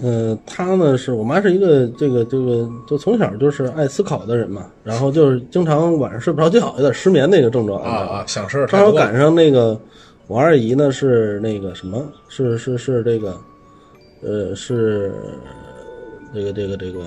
[0.02, 7.90] 呃，她呢是我妈是一个这个这个就从小就是爱思考的人嘛，然后就是经常晚上睡不着觉，有点失眠那个症状啊。
[8.18, 9.78] 啊，想事儿正好赶上那个
[10.26, 13.36] 我二姨呢是那个什么，是是是这个，
[14.22, 15.12] 呃是
[16.34, 17.00] 这个这个这个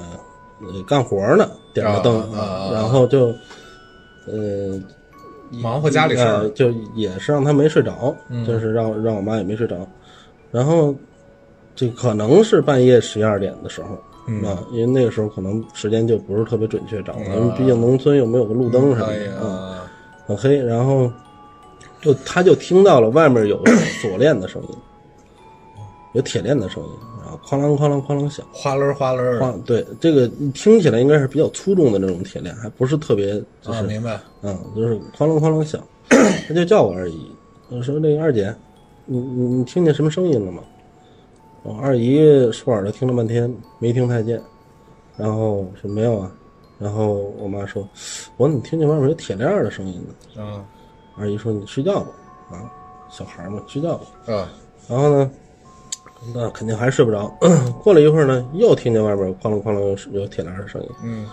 [0.61, 2.27] 呃干活呢，点着灯，
[2.73, 3.33] 然后就
[4.27, 4.81] 呃。
[5.63, 6.43] 忙活家里事儿。
[6.43, 8.45] 呃，就也是让她没睡着，嗯。
[8.45, 9.75] 就是让让我妈也没睡着，
[10.51, 10.93] 然后
[11.75, 19.81] 这可能是半夜十一二点的时候，嗯啊，因为那个时候可能时间就不是特别准确掌握，嗯因为毕竟农村又没有个路灯什么哎的，啊，呀，
[20.27, 21.11] 很黑，然后
[22.01, 23.63] 就他就听到了外面有
[24.01, 24.69] 锁链的声音，
[26.13, 26.89] 有铁链的声音，
[27.23, 28.45] 然后哐啷哐啷哐啷响。
[28.51, 34.19] 哗啦哗啦，哗，对，这个听起来应该是比较粗重的那种铁链，还不是特别，就是啊，明白。
[34.41, 35.81] 嗯，就是哐啷哐啷响，
[36.47, 37.31] 他就叫我二姨，
[37.69, 38.53] 我说那个二姐，
[39.05, 40.61] 你你你听见什么声音了吗？
[41.63, 44.41] 我二姨竖耳朵听了半天，没听太见，
[45.17, 46.31] 然后说没有啊，
[46.79, 47.87] 然后我妈说，
[48.37, 50.01] 我怎么听见外面有铁链儿的声音
[50.35, 50.43] 呢？
[50.43, 50.63] 啊
[51.17, 52.07] 二姨说你睡觉吧，
[52.51, 52.71] 啊，
[53.09, 54.33] 小孩儿嘛，睡觉吧。
[54.33, 54.49] 啊
[54.87, 55.29] 然后呢，
[56.33, 57.31] 那肯定还睡不着。
[57.83, 59.79] 过了一会儿呢，又听见外面哐啷哐啷
[60.13, 60.89] 有有铁链儿的声音。
[61.03, 61.27] 嗯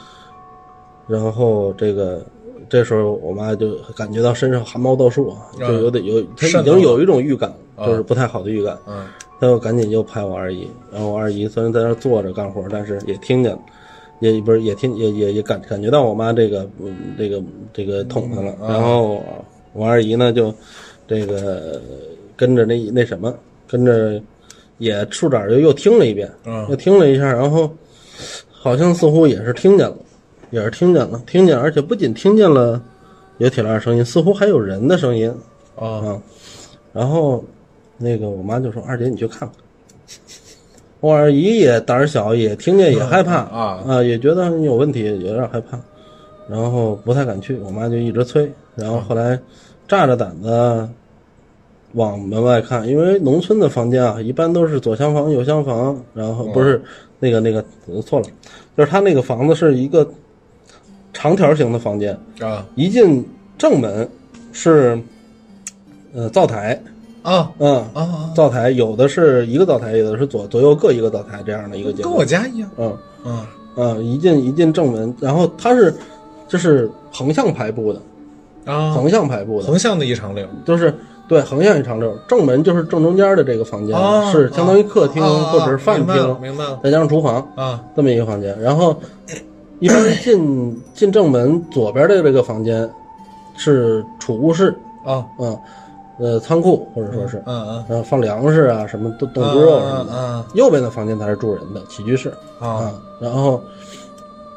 [1.08, 2.26] 然后这个
[2.68, 8.76] 这时候我妈就感觉到身上汗毛倒竖啊，就有点有，她已经有一种预感，就是不太好的预感。
[8.88, 9.06] 嗯
[9.40, 13.58] 她又赶紧又拍我二姨，然后我二姨虽然在那坐着干活，但是也听见了，
[14.20, 18.54] 也不是也听也也也感感觉到我妈这个嗯这个这个捅她了。
[18.62, 19.22] 嗯然后
[19.72, 20.54] 我二姨呢就
[21.06, 21.80] 这个
[22.34, 23.34] 跟着那那什么，
[23.68, 24.20] 跟着
[24.78, 27.70] 也竖着耳朵又听了一遍，嗯又听了一下，然后
[28.50, 29.96] 好像似乎也是听见了，
[30.50, 32.82] 也是听见了，听见，而且不仅听见了
[33.38, 35.30] 有铁链声音，似乎还有人的声音
[35.76, 36.22] 啊啊。
[36.92, 37.44] 然后
[37.98, 39.50] 那个我妈就说：“二姐，你去看看。
[41.00, 45.78] ”我二姨也胆儿小，也听见也害怕 啊啊，也觉得有问题，有点害怕，
[46.48, 47.56] 然后不太敢去。
[47.58, 49.38] 我妈就一直催，然后后来
[49.86, 50.88] 炸着胆子
[51.92, 56.82] 往门外看，因为农村的房间啊，一般都是左厢房、右厢房，然后不是
[57.20, 58.26] 那个那个呃错了，
[58.76, 60.08] 就是他那个房子是一个
[61.12, 63.24] 长条形的房间，啊一进
[63.58, 64.08] 正门
[64.52, 64.98] 是
[66.14, 66.78] 呃灶台，
[67.26, 68.30] 啊嗯，啊！
[68.36, 72.70] 灶台有的是一个灶台，有的是左左右各一个灶台这样的一个结跟构，我家一样。
[72.78, 73.40] 嗯嗯。
[73.78, 75.94] 嗯，一进一进正门，然后它是
[76.48, 78.00] 就是横向排布的，
[78.64, 80.46] 啊，横向排布的，横向的一长溜。
[80.64, 80.94] 就是
[81.28, 87.82] 对横向一长溜，正门就是正中间的这个房间，啊是相当于客厅、啊或者是饭厅，明白了再加上厨房啊。
[87.94, 88.58] 这么一个房间。
[88.62, 88.96] 然后
[89.80, 92.88] 一般进进正门左边的这个房间
[93.56, 95.58] 是储物室，啊，嗯，
[96.18, 100.12] 呃，仓库或者说是，嗯嗯然后放粮食啊，什么冻冻猪肉什么的。
[100.14, 102.32] 嗯右边的房间才是住人的起居室。
[102.60, 102.74] 嗯啊。
[102.84, 103.62] 啊，然后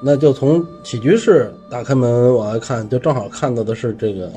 [0.02, 4.32] 那就从起居室打开门往外看，就正好看到的是这个，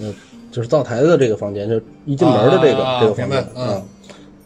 [0.00, 0.14] 呃，
[0.50, 3.38] 就是灶台的这个房间，就一进门的这个、啊这个房间。
[3.54, 3.82] 啊。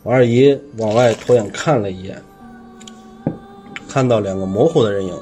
[0.03, 2.21] 我二姨往外偷眼看了一眼，
[3.89, 5.15] 看到两个模糊的人影，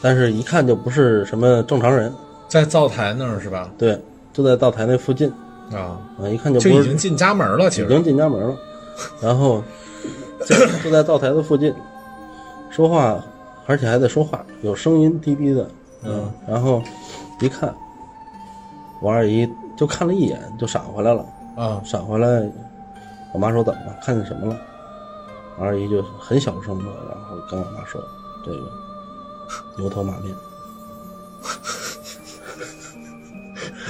[0.00, 2.12] 但是一看就不是什么正常人，
[2.46, 3.68] 在灶台那儿是吧？
[3.76, 3.98] 对，
[4.36, 5.32] 就在灶台那附近
[5.72, 8.54] 啊，啊，一看就就不是已经进家门了，其实已经进家门了，
[9.18, 9.64] 然后
[10.44, 11.74] 就就在灶台的附近
[12.70, 13.18] 说话，
[13.64, 15.70] 而且还在说话，有声音低低的，
[16.02, 16.82] 嗯，然后
[17.40, 17.74] 一看，
[19.00, 21.24] 我二姨就看了一眼，就闪回来了，
[21.56, 22.46] 啊闪回来，
[23.32, 23.96] 我妈说怎么了？
[24.02, 24.60] 看见什么了？
[25.58, 27.98] 我二姨就很小声的，然后跟我妈说
[28.44, 28.58] 这个
[29.78, 30.34] 牛头马面。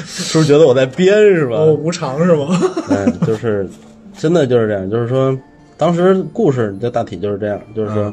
[0.05, 1.57] 是不是觉得我在编是吧？
[1.57, 2.49] 哦，无常是吗？
[2.91, 3.69] 哎，就是
[4.17, 5.37] 真的就是这样，就是说，
[5.77, 8.13] 当时故事就大体就是这样，就是说，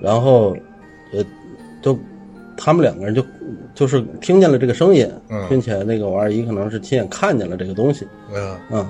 [0.00, 0.56] 然后
[1.12, 1.24] 呃，
[1.82, 1.98] 就
[2.56, 3.24] 他们两个人就
[3.74, 5.46] 就是听见了这个声音，嗯。
[5.48, 8.56] 并且那个我二姨可能是亲眼看见了这个东西，嗯。
[8.70, 8.86] 嗯，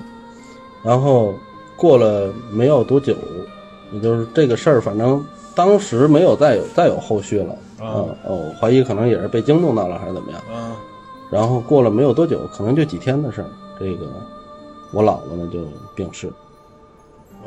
[0.84, 1.34] 然后
[1.76, 3.14] 过了没有多久，
[3.92, 10.40] 也就是这个事儿，反正当时没有再有再有后续了，啊嗯哦，我怀疑可能也是被惊动到了还是怎么样。
[10.52, 10.76] 啊
[11.30, 14.06] 然后过了没有多久，可能就几天的事儿，这个
[14.92, 16.30] 我姥姥呢就病逝，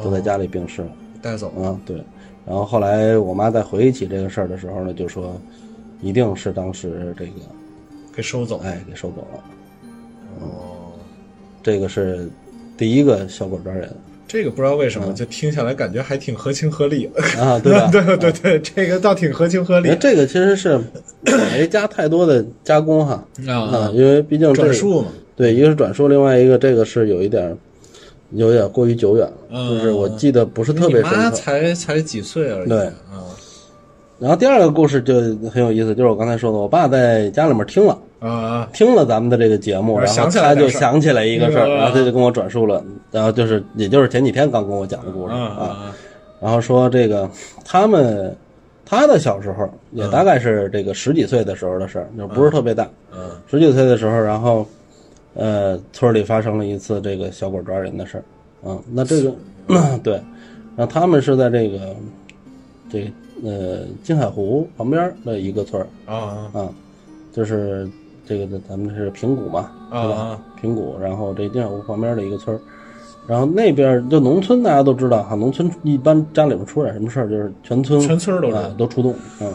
[0.03, 0.89] 就在家里病逝了。
[1.21, 2.03] 带走啊，对。
[2.45, 5.39] 然后后来我妈在回忆起这个事儿的时候呢，就说
[6.01, 7.31] 一定是当时这个
[8.15, 8.57] 给收走。
[8.63, 9.43] 哎给收走了。
[10.41, 10.91] 哦，
[11.61, 12.29] 这个是
[12.77, 13.93] 第一个小鬼抓人
[14.29, 17.21] 这个不知道为什么就听下来感觉还挺合情合理的。
[17.41, 17.89] 啊， 对吧？
[17.91, 20.79] 对对对，这个倒挺合情合理那这个其实是
[21.51, 25.07] 没加太多的加工哈啊，因为毕竟这个转述嘛。
[25.35, 27.57] 对，一个是转述，另外一个这个是有一点儿，
[28.33, 31.31] 有点过于久远了，嗯就是我记得不是特别深。
[31.31, 32.69] 才才几岁而已。
[32.69, 33.25] 对啊
[34.19, 35.15] 然后第二个故事就
[35.49, 37.97] 很有意思，就是我刚才说的，我爸在家里面听了。
[38.19, 38.69] 啊啊。
[38.73, 45.95] 听了咱们的这个节目，然后想起来他就想起来一个事儿，嗯然后他就跟我转述了，然后就是也就是前几天刚跟我讲的故事啊啊，啊！
[46.41, 47.29] 然后说这个
[47.63, 48.35] 他们
[48.85, 54.65] 他的小时候也大概是这个十几岁的时候的事儿，就不是特别大，嗯十几岁的时候，然后
[55.33, 58.23] 呃村里发生了一次这个小鬼抓人的事儿，
[58.65, 59.33] 嗯，那这个
[60.03, 60.15] 对，
[60.75, 61.95] 然后他们是在这个
[62.91, 63.09] 这
[63.43, 66.69] 呃金海湖旁边的一个村儿啊啊，
[67.31, 67.89] 就是
[68.25, 70.15] 这个咱们是平谷嘛，对吧？
[70.15, 70.39] 啊啊！
[70.59, 72.59] 平谷，然后这金海湖旁边的一个村儿，
[73.27, 79.47] 然后那边就农村，大家都知道哈，农村一般家里边出点什么事儿，就是全村全村啊都出动啊。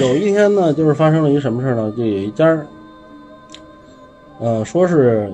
[0.00, 1.92] 有一天呢，就是发生了一什么事儿呢？
[1.96, 2.66] 就有一家儿，
[4.40, 5.30] 呃，说是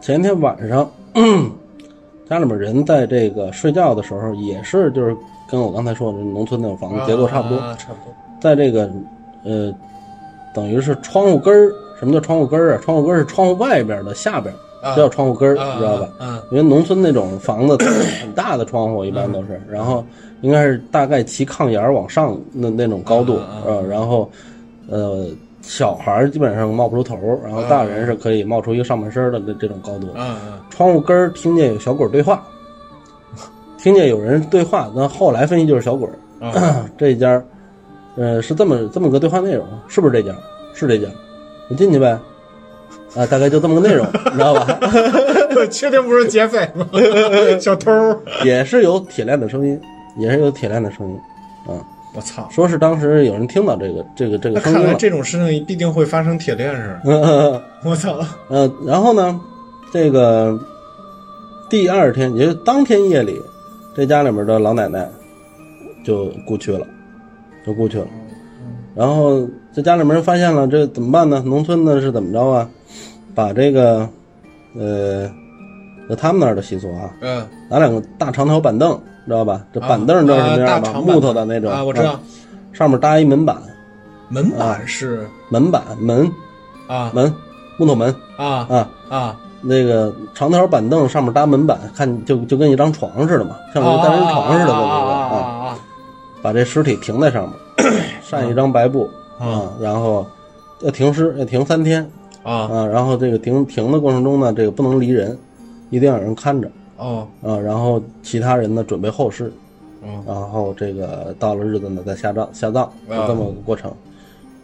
[0.00, 0.90] 前天晚上，
[2.28, 5.16] 家里面人在这个睡觉的时候，也是就是
[5.50, 8.14] 跟我刚才说的农村那种房子结构差不多，啊，差不多。
[8.40, 8.90] 在这个
[9.44, 9.72] 呃，
[10.54, 11.72] 等于是窗户根儿。
[11.98, 12.80] 什么叫窗户根儿啊？
[12.82, 16.08] 窗户根儿是窗户外边的下边，啊叫窗户根儿，啊知道吧？
[16.18, 17.76] 啊因为农村那种房子
[18.22, 20.02] 很大的窗户，一般都是，然后
[20.40, 23.34] 应该是大概齐炕沿儿往上那那种高度，
[23.66, 24.30] 呃，然后
[24.88, 25.26] 呃，
[25.60, 30.06] 小孩儿基本上冒不出头儿，然后大人是可以冒出一个上半身儿的这这种高度。
[30.16, 32.42] 嗯嗯窗户根儿听见有小鬼儿对话，
[33.82, 36.14] 听见有人对话，那后来分析就是小鬼儿。
[36.46, 36.86] 啊！
[36.96, 37.44] 这家儿，
[38.16, 40.34] 呃，是这么这么个对话内容，是不是这家？
[40.74, 41.06] 是这家，
[41.68, 42.18] 你进去呗。
[43.14, 44.78] 啊，大概就这么个内容，你 知道吧？
[45.70, 46.86] 确定不是劫匪吗？
[47.60, 48.18] 小偷儿！
[48.44, 49.78] 也是有铁链的声音，
[50.16, 51.20] 也是有铁链的声音。
[51.66, 51.76] 啊，
[52.14, 52.48] 我操！
[52.50, 54.84] 说是当时有人听到这个这个这个声音了。
[54.84, 57.00] 看来这种事情必定会发生铁链上。
[57.04, 58.16] 嗯我操！
[58.48, 59.38] 呃，然后呢，
[59.92, 60.58] 这个
[61.68, 63.40] 第二天，也就是当天夜里，
[64.00, 65.06] 这家里面的老奶奶
[66.02, 66.86] 就故去了，
[67.66, 68.06] 就故去了。
[68.94, 71.42] 然后这家里面发现了，这怎么办呢？
[71.44, 72.66] 农村呢是怎么着啊？
[73.34, 74.08] 把这个，
[74.74, 75.30] 呃，
[76.08, 79.66] 就他们那儿的习俗啊，嗯，拿两个大长条板凳，知道吧？
[79.70, 80.94] 这板凳知道什么样吧？
[80.94, 82.18] 木头的那种啊，我知道。
[82.72, 83.58] 上面搭一门板，
[84.30, 86.26] 门板是门板门
[86.86, 87.30] 啊门
[87.76, 88.90] 木头门啊啊。
[89.10, 95.78] 啊那个长条板凳上面搭门板，看就就跟一张床似的嘛，像一个单人床似的，这么一个啊
[96.42, 97.46] 把这尸体停在上
[97.76, 97.92] 面，
[98.22, 100.26] 扇一张白布啊，然后
[100.80, 102.10] 要停尸，要停三天
[102.42, 102.52] 啊。
[102.52, 105.36] 啊，然后这个停停的过程中呢，这个不能离人，
[105.90, 107.26] 一定要有人看着哦。
[107.42, 109.52] 啊，然后其他人呢准备后事，
[110.02, 113.26] 哦然后这个到了日子呢再下葬下葬，就啊。
[113.28, 113.92] 这么个过程。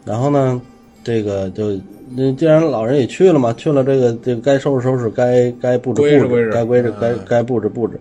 [0.07, 0.59] 然后呢，
[1.07, 1.79] 这个就
[2.17, 7.97] 那既然老人也去了嘛，去了这个这个该收拾收拾，该该布置布置，该归置嗯该该布置布置。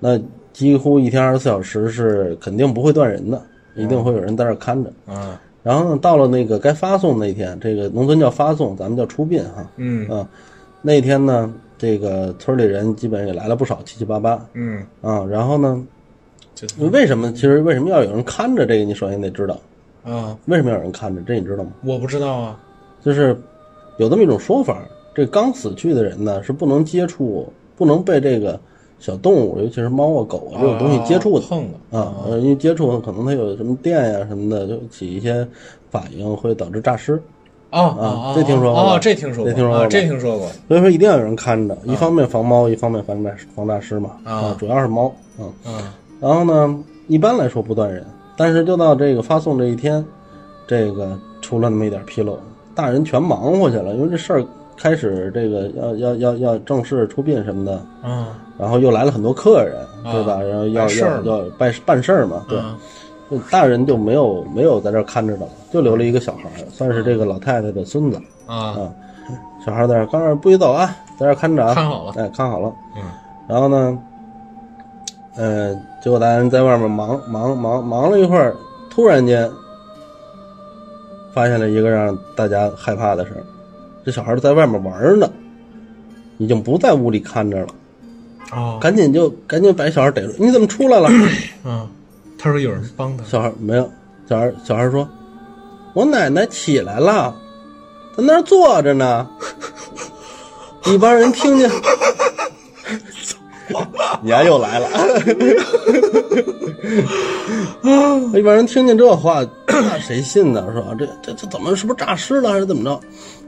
[0.00, 0.20] 那
[0.52, 3.40] 几乎一天二十四小时是肯定不会断人的，
[3.76, 4.92] 一定会有人在这儿看着。
[5.06, 9.64] 啊然后呢，到了那个该发送那天，这个农村叫发送，咱们叫出殡哈。
[9.76, 10.28] 嗯啊，
[10.80, 15.24] 那天呢，这个村里人基本也来了不少，七七八八嗯，啊。
[15.30, 15.80] 然后呢，
[16.90, 17.32] 为什么？
[17.32, 18.84] 其实为什么要有人看着这个？
[18.84, 19.56] 你首先得知道，
[20.04, 21.20] 啊，为什么要有人看着？
[21.22, 21.70] 这你知道吗？
[21.84, 22.58] 我不知道啊
[23.02, 23.36] 就是
[23.98, 24.82] 有这么一种说法，
[25.14, 28.58] 这刚死去的人呢是不能接触，不能被这个
[28.98, 31.46] 小动物，尤其是猫啊、狗啊这种东西接触的。
[31.46, 35.46] 碰的啊，呃，因为接触可能它有什么电呀、什么的，就起一些
[35.90, 37.20] 反应，会导致诈尸。
[37.70, 44.10] 啊啊哦这听说过哦，这听说过，啊这听说过这听说过所以说一定要有人看着，一方面防猫，一方面防诈防诈尸嘛。
[44.24, 45.12] 啊主要是猫。
[45.38, 48.04] 嗯，啊然后呢，一般来说不断人，
[48.36, 50.04] 但是就到这个发送这一天，
[50.66, 52.38] 这个出了那么一点纰漏，
[52.74, 54.44] 大人全忙活去了，因为这事儿
[54.76, 58.26] 开始这个要要要要正式出殡什么的，嗯
[58.58, 60.40] 然后又来了很多客人，啊对吧？
[60.40, 62.58] 然后要办事儿要要办办事儿嘛，对。
[63.50, 68.92] 大人就没有没有在这儿看着的了，就留了一个小孩儿，算是这个老太太的孙子啊啊。
[69.64, 72.70] 小孩儿在这儿，刚才不许走啊，在这儿看着啊，看好了哎，看好了。
[72.94, 73.02] 嗯
[73.48, 73.98] 然后呢，
[75.36, 78.54] 呃，结果大人在外面忙忙忙忙了一会儿，
[78.90, 79.50] 突然间
[81.32, 83.42] 发现了一个让大家害怕的事儿：
[84.04, 85.30] 这小孩儿在外面玩呢，
[86.38, 87.68] 已经不在屋里看着了，
[88.52, 91.08] 哦赶紧就赶紧把小孩逮住，你怎么出来了？
[91.64, 91.88] 啊，
[92.38, 93.90] 他说有人帮他小孩没有，
[94.28, 95.08] 小孩小孩说
[95.94, 97.34] ：“我奶奶起来了，
[98.16, 99.26] 在那儿坐着呢。”
[100.86, 101.70] 一帮人听见，
[104.22, 104.88] 你丫又来了。
[108.38, 110.66] 一般人听见这话，那 谁信呢？
[110.74, 110.94] 是吧？
[110.98, 113.00] 这这这怎么是不是诈尸了还是怎么着？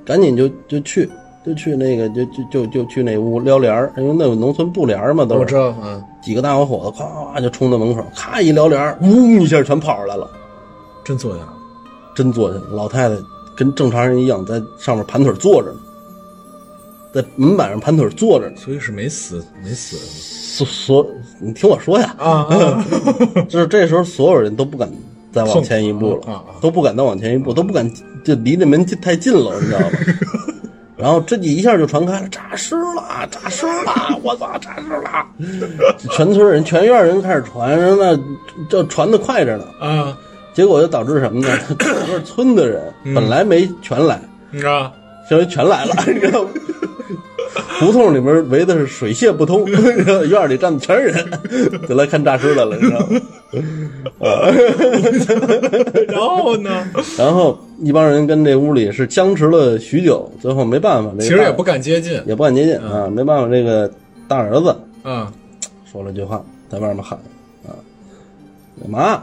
[0.05, 1.09] 赶紧就就去
[1.45, 7.07] 就去那个就就就就去那屋撩帘儿，因为那有农村布帘儿嘛，都是我知道，嗯，几个大小伙子，咵
[7.37, 10.29] 咵就冲到门口，咔一撩帘儿，呜一下全跑出来了，
[11.03, 11.53] 真坐下了，
[12.15, 12.65] 真坐下了。
[12.71, 13.17] 老太太
[13.57, 15.79] 跟正常人一样，在上面盘腿坐着呢，
[17.15, 18.57] 在门板上盘腿坐着呢。
[18.57, 21.07] 所以是没死，没死所所，
[21.39, 22.85] 你听我说呀，啊啊，
[23.49, 24.91] 就是这时候所有人都不敢
[25.33, 27.89] 再往前一步了，啊啊都不敢再往前一步，都不敢
[28.25, 29.91] 就离这门近太近了，你知道吧？
[30.97, 34.19] 然后这一下就传开了，诈尸了，诈尸了！
[34.23, 35.27] 我操，诈尸了！
[36.13, 38.17] 全村人、全院人开始传，那
[38.71, 39.65] 这传的快着呢。
[39.81, 40.17] 啊，
[40.55, 41.59] 结果就导致什么呢？
[41.81, 42.81] 整个村的人
[43.13, 44.21] 本来没全来，
[44.53, 44.91] 你知道，
[45.29, 46.51] 现在全来了，你知道吗？
[47.79, 49.65] 胡同里面围的是水泄不通，
[50.29, 51.31] 院里站的全是人，
[51.89, 53.21] 就来看诈尸来了，你知道吗？
[56.09, 56.85] 然后呢？
[57.19, 63.91] 然后一帮人跟这屋里是僵持了许久，最后没办法，这个其实也不敢接近，也不敢接近啊，没办法，这个
[64.27, 65.33] 大儿子啊，
[65.91, 67.19] 说了句话，在外面喊
[67.67, 67.75] 啊，
[68.89, 69.23] 妈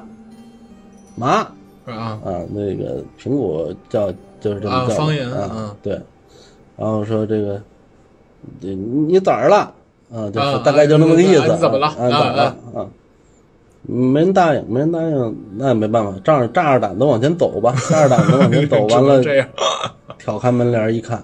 [1.15, 1.29] 妈
[1.85, 5.93] 啊，啊，那个苹果叫就是这么叫啊方言啊啊，对，
[6.77, 7.61] 然后说这个
[8.59, 9.73] 你你咋儿了
[10.11, 10.29] 啊？
[10.29, 12.09] 就是啊大概就那么个意思，啊你怎么了啊？
[12.09, 12.43] 咋了
[12.75, 12.87] 啊？
[13.83, 19.47] 没人答应，没人答应，那也没办法，仗着仗着胆子往前走吧， 仗着胆子往前走，完了这样，
[20.19, 21.21] 挑开门帘一看，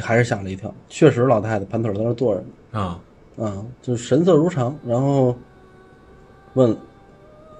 [0.00, 2.80] 还是吓了一跳，确实老太太盘腿在那坐着呢。
[2.80, 2.98] 啊，
[3.38, 5.34] 啊，就神色如常，然后
[6.52, 6.76] 问：“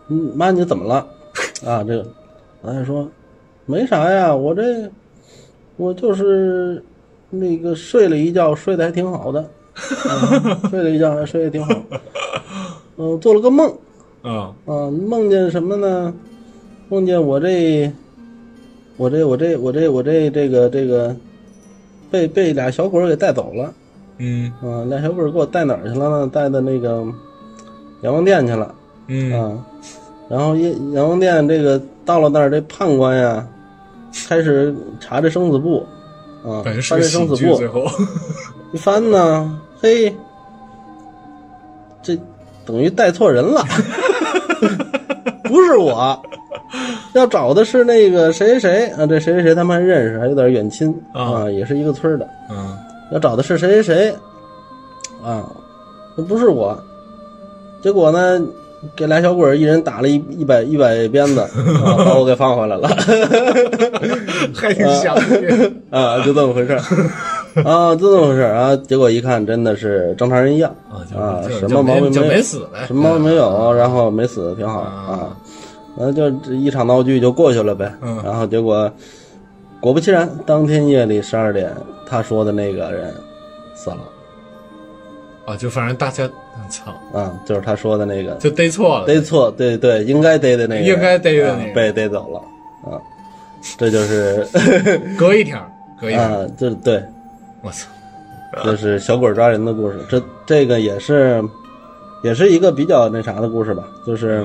[0.09, 1.07] 嗯，妈，你怎么了？”
[1.65, 2.07] 啊，这个
[2.61, 3.09] 老太太说
[3.65, 4.91] ：“没啥呀，我这
[5.77, 6.85] 我就是
[7.39, 11.75] 那个睡了一觉，睡得还挺好的，啊、睡了一觉还睡得挺好。
[12.97, 13.69] 嗯、做了个梦
[14.23, 16.15] 啊，啊，梦见什么呢？
[16.89, 17.91] 梦见我这
[18.97, 21.15] 我这我这我这我这这个这个
[22.11, 23.73] 被被俩小鬼儿给带走了。”
[24.19, 26.31] 嗯啊，俩小鬼儿给我带哪儿去了呢？
[26.33, 27.05] 带到那个
[28.03, 28.73] 阎王殿去了
[29.09, 29.67] 嗯，啊。
[30.29, 33.45] 然后阎阎王殿这个到了那儿，这判官呀
[34.29, 35.85] 开始查这生死簿
[36.45, 37.87] 啊，本翻生死簿最，后，
[38.73, 40.15] 一翻呢，嘿，
[42.03, 42.17] 这
[42.67, 43.65] 等于带错人了，
[45.45, 46.21] 不是我，
[47.15, 52.29] 要找的是那个谁谁谁啊，这谁谁谁他们还认识，还有点远亲啊也是一个村的。
[52.51, 52.77] 嗯
[53.13, 54.17] 要找的是谁谁谁，
[55.23, 55.47] 啊，
[56.17, 56.77] 那不是我。
[57.83, 58.41] 结果呢，
[58.97, 61.41] 给俩小鬼儿一人打了一一百一百鞭子，
[61.85, 62.89] 啊，把我给放回来了，
[64.55, 66.81] 还挺详细，啊，就这么回事儿，
[67.65, 68.77] 啊，就这么回事儿啊。
[68.77, 75.37] 结果一看，真的是正常人一样啊什么毛病没有，没死呗，什么毛病没有，然后没死，挺好啊啊。
[75.97, 77.93] 那就这一场闹剧就过去了呗。
[78.03, 78.91] 嗯然后结果
[79.81, 81.73] 果不其然，当天夜里十二点，
[82.09, 83.15] 他说的那个人
[83.75, 83.99] 死了。
[85.47, 86.29] 啊，就反正大家，
[86.69, 88.35] 操，啊，就是他说的那个。
[88.35, 93.01] 就逮错了，逮错，对对，应该逮的那个，应该逮的那个啊被逮走了啊，
[93.79, 94.47] 这就是
[95.19, 97.03] 隔一条儿，隔一条儿，啊，这对，
[97.63, 97.89] 我操，
[98.63, 101.43] 这是小鬼抓人的故事，这这个也是
[102.23, 104.45] 也是一个比较那啥的故事吧，就是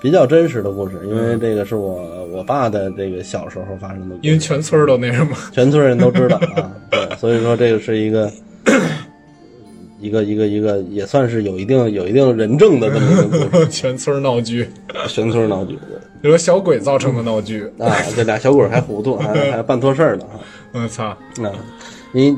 [0.00, 8.30] 比较真实的故事，因为这个是我我爸的这个小时候发生的故因为，全村儿都那什么，全村人都知道啊， 对，所以说这个是一个。
[10.00, 14.68] 一个一个一个也算是有一定有一定人证的这么一个故事， 全村 闹剧，
[15.08, 16.00] 全村闹剧的。
[16.22, 20.40] 有个小鬼造成的闹剧，啊，这俩小鬼还糊涂，还还办错事儿了哈。
[20.74, 21.16] 我操，啊，
[22.12, 22.36] 你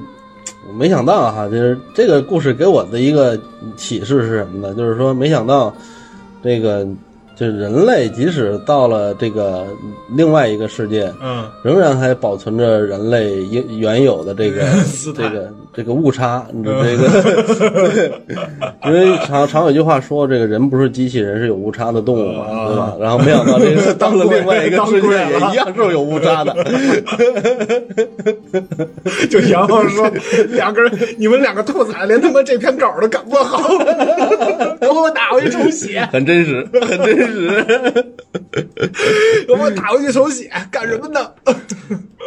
[0.69, 3.39] 我没想到哈，就是这个故事给我的一个
[3.77, 4.75] 启示是什么呢？
[4.75, 5.75] 就是说，没想到
[6.43, 6.87] 这个
[7.41, 9.67] 就是人类即使到了这个
[10.15, 14.61] 另外一个世界，嗯，仍然还保存着人类原原有的这个
[15.17, 18.13] 这个这个误差，你这个，
[18.85, 22.95] 因为常常有句话说，这个人不是机器人，是有误差的动物嘛，啊对吧？
[23.01, 26.55] 然后没想到这个 到了另外一个世界，也一样是有误差的。
[29.31, 30.11] 就杨浩说，
[30.51, 33.63] 两个人，你们两个兔崽子连他妈这篇稿都赶不好，
[34.79, 37.30] 给我打回去重写，很真实，很真实。
[39.47, 41.21] 给我打回去手写，干什么呢？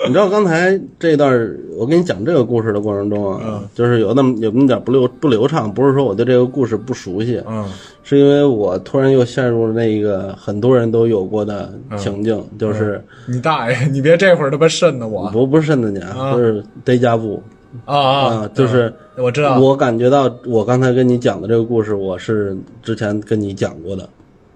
[0.06, 1.32] 你知道刚才这段
[1.78, 3.64] 我跟你讲这个故事的过程中啊，嗯。
[3.74, 7.66] 就是有那么有那么点不流不流畅，不是说我对这个故事不熟悉，嗯。
[8.04, 15.30] 是因为我突然又陷入了那个很多人都有过的情境，就是你大爷，你别这会儿他妈瘆的我。
[15.32, 16.34] 不不是瘆的你啊，啊。
[16.34, 17.41] 就是逮家布
[17.86, 18.20] 啊啊。
[18.36, 24.10] 啊，就是我知道，我感觉到我刚才跟你讲的这个故事，我是之前跟你讲过的，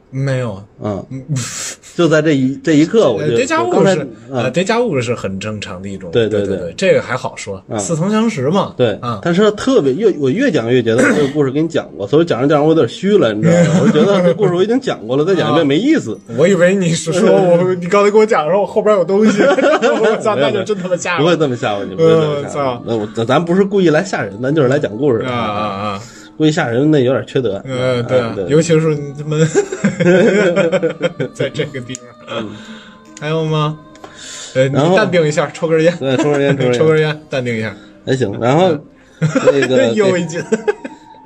[0.10, 1.04] 没有，嗯，
[1.96, 8.94] 就在这一这一刻，我就呃叠加物是呃啊，叠加物是很正常的一种，对对对对这个还好说，似曾相识嘛，对。
[9.02, 13.80] 啊，但是特别越我越讲越觉得 这个故事给你讲过，所以讲着讲着我有点虚了，你知道吗？
[13.84, 16.18] 我就觉得这故事我已经讲过了，再讲一遍没意思。
[16.38, 22.82] 我以为你是说我，你刚才跟我讲的时候，我后边有东西，我操，那就真他妈吓不会我这么吓唬你，不会这么吓。
[22.86, 26.02] 那我咱咱不是故意来吓人，咱就是来讲故事啊啊啊！
[26.38, 27.60] 故意吓人那有点缺德。
[27.66, 29.36] 嗯，对尤其是你他妈
[31.34, 31.94] 在这个地
[32.28, 32.48] 方，
[33.20, 33.78] 还有吗？
[34.56, 37.76] 呃，你淡定一下，抽根烟，对，抽根烟，抽根烟， 抽根烟，淡定一下，
[38.06, 38.36] 还行。
[38.40, 38.76] 然后
[39.20, 40.42] 那个 又一斤，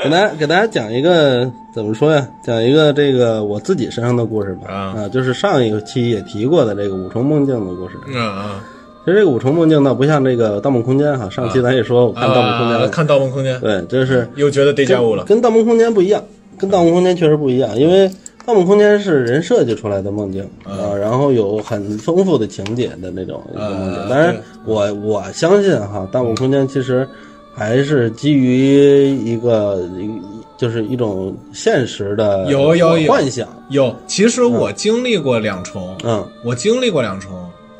[0.03, 2.28] 给大家给大家讲一个怎么说呀？
[2.43, 4.67] 讲一个这个我自己身上的故事吧。
[4.74, 7.95] 啊啊，就是上一个期也提过的这个五重梦境的故事。
[8.07, 8.63] 嗯啊，
[9.05, 16.22] 其实这个五重梦境倒不像这个《盗梦空间》哈，上期咱也说我看《盗梦空间》看《盗梦空间》，对，就是又觉得叠加物了，跟《盗梦空间》不一样，
[16.57, 18.09] 跟《盗梦空间》确实不一样，因为
[18.45, 24.01] 《盗梦空间》是人设计出来的梦境啊，然后有很丰富的情节的那种梦境。
[24.01, 24.07] 啊。
[24.09, 24.35] 当然，
[24.65, 27.07] 我我相信哈，《盗梦空间》其实
[27.53, 30.09] 还是基于一个一
[30.57, 33.11] 就是一种现实的有有有。
[33.11, 33.95] 幻想，有。
[34.07, 36.27] 其实我经历过两重，嗯。
[36.43, 37.31] 我经历过两重。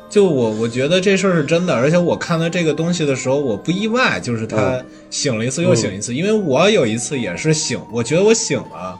[0.08, 8.98] 就我，我觉得这事儿是真的，而且我看到这个东西的时候，我不意外，就是他醒了一次又醒一次，因为我有一次也是醒，我觉得我醒了，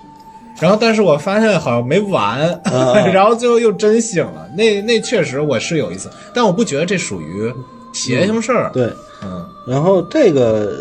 [0.62, 7.52] 然后但是我发现好像没完，啊 然后最后又真醒了，那那确实我是有一次，但我不觉得这属于
[7.92, 8.84] 邪性事儿，对。
[9.24, 10.72] 嗯然后这个，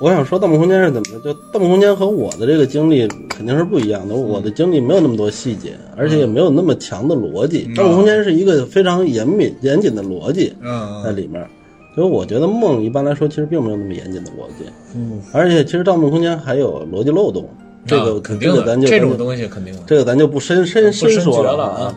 [0.00, 1.20] 我想说《盗梦空间》是怎么的？
[1.34, 4.14] 就《盗梦空间》和我的这个经历肯定是不一样的。
[4.14, 7.68] 我的经历没有那么多细节，而且也没有那么强的逻辑。
[7.76, 11.46] 盗梦空间》是一个非常严密、严谨的逻辑嗯在里面。
[11.94, 14.64] 所以我觉得梦一般来说其实并没有那么严谨的逻辑，
[14.94, 17.46] 嗯，而且其实《盗梦空间》还有逻辑漏洞。
[17.86, 21.94] 这个、啊肯定的，这个咱就这种东西肯定的，这个咱就不深深深说了啊啊。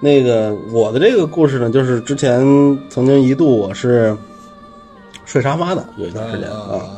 [0.00, 2.40] 那个我的这个故事呢，就是之前
[2.88, 4.16] 曾经一度我是
[5.24, 6.72] 睡沙发的，有一段时间啊。
[6.72, 6.96] 啊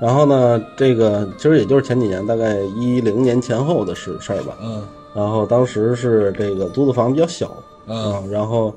[0.00, 4.56] 然后呢，这个其实也就是前几年，大概一零年前后的事事儿吧。
[4.62, 7.52] 嗯然后当时是这个租的房比较小
[7.88, 8.72] 嗯啊，然后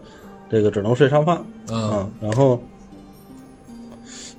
[0.50, 1.40] 这个只能睡沙发
[1.72, 2.60] 嗯啊，然后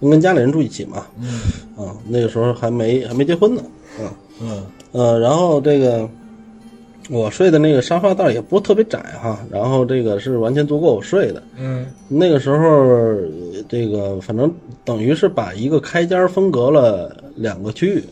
[0.01, 1.41] 跟家里人住一起嘛，嗯
[1.87, 3.63] 啊，那个时候还没还没结婚呢，
[4.01, 4.11] 啊，
[4.41, 4.63] 嗯
[4.93, 6.09] 呃，然后这个
[7.11, 11.43] 我睡的那个沙发倒也不是特别窄哈，然后这个是完全足够我睡的。
[11.59, 13.19] 嗯那个时候，呃
[13.69, 14.53] 这个反正
[14.85, 18.03] 等于是把一个开间分隔了两个区域，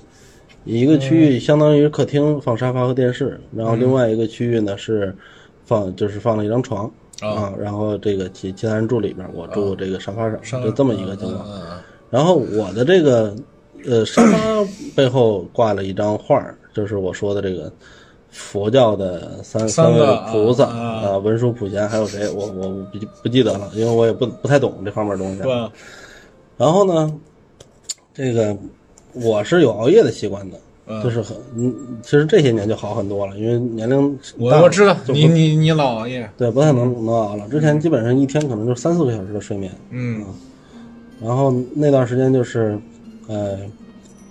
[0.65, 5.15] 一个区域相当于客厅放沙发和电视，然后另外一个区域呢是
[5.65, 11.47] 放就是放了一张床啊，然后这个其其他人住里边，我住这个沙发上，就这么一个情况。
[11.49, 11.79] 嗯
[12.11, 13.35] 然后我的这个
[13.87, 14.39] 呃沙发
[14.95, 17.73] 背后挂了一张画儿，就是我说的这个
[18.31, 25.43] 佛教的三三位菩萨啊啊，文殊普贤还有谁，我我不记不记得了，因为我也不不太懂这方面东西。
[25.43, 25.53] 对？
[26.57, 27.13] 然后呢，
[28.15, 28.57] 这个
[29.13, 30.57] 我是有熬夜的习惯的，
[30.87, 37.49] 嗯就是很嗯，其实这些年就好很多了，因为年龄大我我知道你你你老熬夜，对不太能能熬了。
[37.49, 39.73] 之前基本上一天可能就三四个小时的睡眠。
[39.91, 40.25] 嗯
[41.21, 42.77] 然后那段时间就是，
[43.29, 43.57] 呃，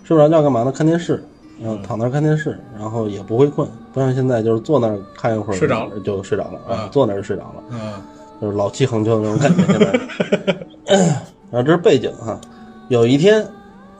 [0.03, 0.71] 睡不着觉干嘛呢？
[0.71, 1.23] 看电视，
[1.61, 7.93] 然后躺那儿看电视，然后也不会困，不像现在就是坐那儿看一会儿睡着了就睡着了啊啊，坐那儿就睡着了，嗯
[8.41, 9.63] 就是老气横秋的那种感觉。
[9.65, 9.79] 现
[10.97, 10.97] 在，
[11.51, 12.39] 然后这是背景哈。
[12.89, 13.47] 有一天，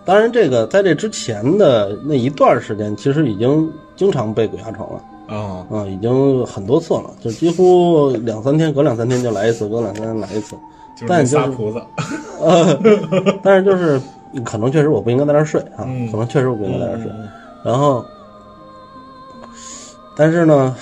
[0.03, 5.01] 当然这个在这之前的那一段时间，其实已经经常被鬼压床了。
[5.29, 10.57] 哦啊、已经很多次了，就几乎两三天，隔两三天就来一次，隔两三天来一次。
[10.95, 11.79] 就是那但就是仨菩萨，
[12.41, 12.79] 呃，
[13.41, 14.01] 但是就是
[14.45, 16.11] 可能确实我不应该在那儿睡啊，嗯。
[16.11, 17.11] 可能确实我不应该在那儿睡。
[17.63, 18.03] 然后，
[20.15, 20.75] 但是呢，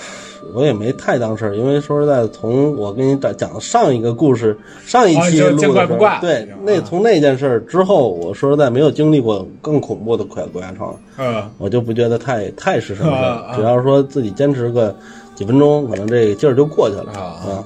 [0.54, 5.86] 我也没太当事儿，因为说实在的，从我跟你讲讲上一个故事，上一期录的
[6.20, 11.42] 对，那从那件事儿之后，我说实在没有经历过更恐怖的鬼鬼压床，嗯。
[11.58, 14.94] 我就不觉得太太是什么事儿，只要说自己坚持个
[15.34, 17.64] 几分钟，可能这个劲儿就过去了啊啊，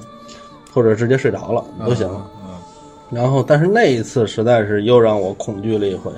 [0.73, 2.09] 或者直接睡着了都行。
[3.11, 6.11] 嗯然后，但是那一次实在是又让我恐惧了一回。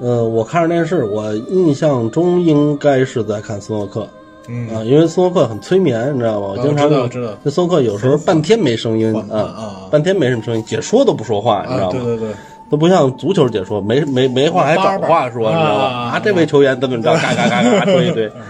[0.00, 4.08] 呃，我看着电视，我印象中应该是在看斯诺克
[4.48, 6.46] 嗯啊，因为斯诺克很催眠，你知道吗？
[6.48, 11.92] 我啊经常知道知道这斯诺克有时候半天没声音啊啊，啊半天没什么声音，解说都不说话，你知啊道吗？
[11.92, 12.28] 对对对，
[12.70, 15.84] 都不像足球解说，没没没话还找话说，你知道吗？
[15.84, 18.30] 啊啊，这位球员怎么着，嘎嘎嘎嘎说一堆。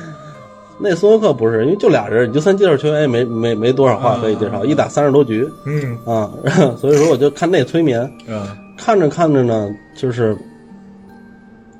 [0.80, 5.98] 那斯诺克不是，因为就俩人，你就算介绍球员也没没没多少话可以介绍，一打三十多局嗯。
[6.04, 6.32] 啊，
[6.80, 8.46] 所以说我就看那催眠，嗯。
[8.76, 10.36] 看着看着呢，就是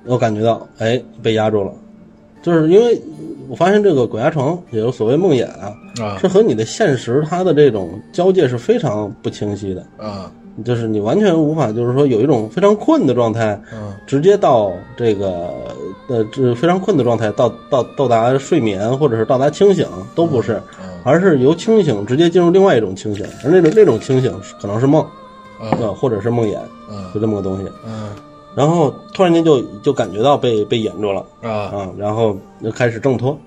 [0.05, 1.73] 我感觉到，哎，被压住了，
[2.43, 3.01] 就是因为
[3.49, 5.73] 我发现这个鬼压床，也就所谓梦魇啊，
[6.03, 10.31] 啊是和你的现实它的这种交界是非常不清晰的，啊
[10.65, 13.93] 就是你完全无法，就是说有一种非常困的状态，嗯。
[14.07, 15.51] 直接到这个
[16.09, 25.05] 呃这非常困的状态到到到达睡眠或者是到达清醒都不是，嗯而是由清醒直接进入另外一种清醒，而那种那种清醒可能是梦，
[25.61, 25.71] 嗯。
[25.81, 26.57] 呃或者是梦魇，
[26.91, 27.05] 嗯。
[27.15, 27.65] 就这么个东西。
[27.87, 28.11] 嗯。
[28.55, 31.51] 然后突然间就就感觉到被被掩住了啊。
[31.51, 33.39] 啊，然后就开始挣脱。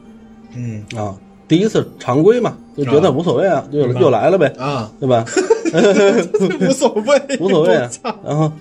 [0.55, 0.83] 嗯。
[0.95, 1.15] 啊。
[1.47, 5.25] 第一次常规嘛，就觉得无所谓啊，就又来了呗，啊，对吧？
[6.67, 7.89] 无所谓，无所谓啊。
[8.23, 8.51] 然后，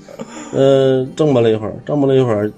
[0.53, 2.51] 呃，挣巴了一会儿，挣巴了一会儿，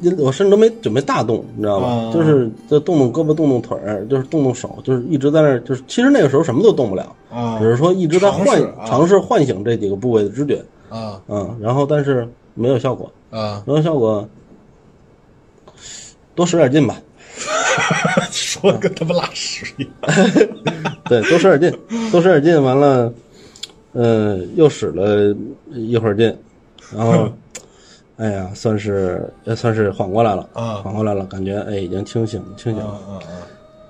[0.00, 1.88] 因我甚至都没准备大动，你知道吧？
[1.88, 2.12] 啊。
[2.12, 7.58] 就是就动动胳膊，动动腿儿，就是动动手，就是一直在那儿，就是其实那个时候什么都动不了，啊。
[7.58, 8.86] 只是说一直在唤尝试啊。
[8.86, 11.20] 尝试唤醒这几个部位的知觉，啊。
[11.28, 14.28] 嗯，然后但是没有效果，啊，没有效果，
[16.34, 16.96] 多使点劲吧，
[18.30, 19.92] 说跟他妈拉屎一样。
[21.08, 23.12] 对，多使点劲，多使点劲，完了，
[23.92, 25.34] 呃，又使了
[25.72, 26.34] 一会儿劲，
[26.96, 27.28] 然后，
[28.16, 30.74] 哎呀，算是也算是缓过来了，啊。
[30.76, 33.18] 缓过来了，感觉哎已经清醒，清醒，啊啊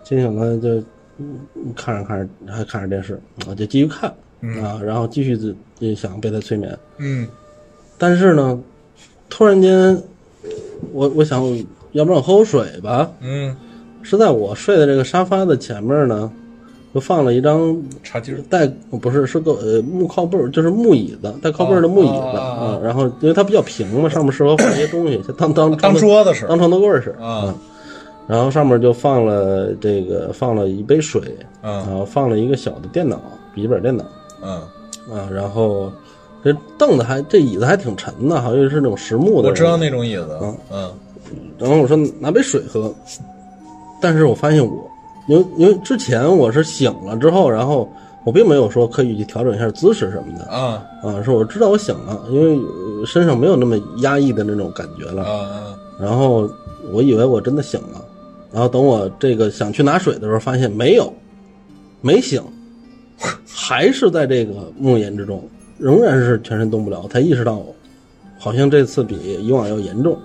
[0.05, 0.83] 清醒了就
[1.19, 1.39] 嗯
[1.77, 4.09] 看着看着还看着电视，我就继续看
[4.65, 7.27] 啊，然后继续自就想被他催眠，嗯。
[7.99, 8.59] 但是呢，
[9.29, 10.03] 突然间，
[10.93, 11.39] 我我想
[11.93, 13.55] 要不然我喝口水吧，嗯，
[14.03, 16.33] 是在我睡的这个沙发的前面呢，
[16.93, 18.67] 就放了一张茶几儿带
[19.01, 22.79] 不是是个呃木靠背儿，就是木椅子，带靠背儿的木椅子啊。
[22.83, 27.55] 然后因为它比较平嘛，上面适合放一些东西，像当当当桌子是当床头柜儿似的啊嗯
[28.27, 31.21] 然后上面就放了这个放了一杯水，
[31.61, 33.21] 然啊后放了一个小的电脑，
[33.53, 34.05] 笔记本电脑
[34.43, 34.53] 嗯，
[35.13, 35.29] 啊。
[35.33, 35.91] 然后
[36.45, 39.49] 这凳子还这椅子还挺沉的，好像是那种实木的。
[39.49, 39.77] 我知道。
[39.77, 40.39] 那种椅子，
[40.73, 40.91] 嗯
[41.59, 42.93] 然后我说拿杯水喝，
[44.01, 44.90] 但是我发现我，
[45.31, 47.89] 因为因为之前我是醒了之后，然后
[48.25, 50.45] 我并没有说刻意去调整一下姿势什么的。
[50.47, 52.57] 啊啊，是我知道我醒了，因为
[52.99, 55.23] 呃身上没有那么压抑的那种感觉了。
[55.23, 56.51] 啊然后
[56.93, 58.05] 我以为我真的醒了，
[58.51, 61.13] 然后等我这个想去拿水的时候，发现没有，
[62.01, 62.43] 没醒，
[63.47, 67.03] 还是在这个梦魇之中，仍然是全身动不了。
[67.05, 67.63] 我才意识到，
[68.37, 70.19] 好像这次比以往要严重，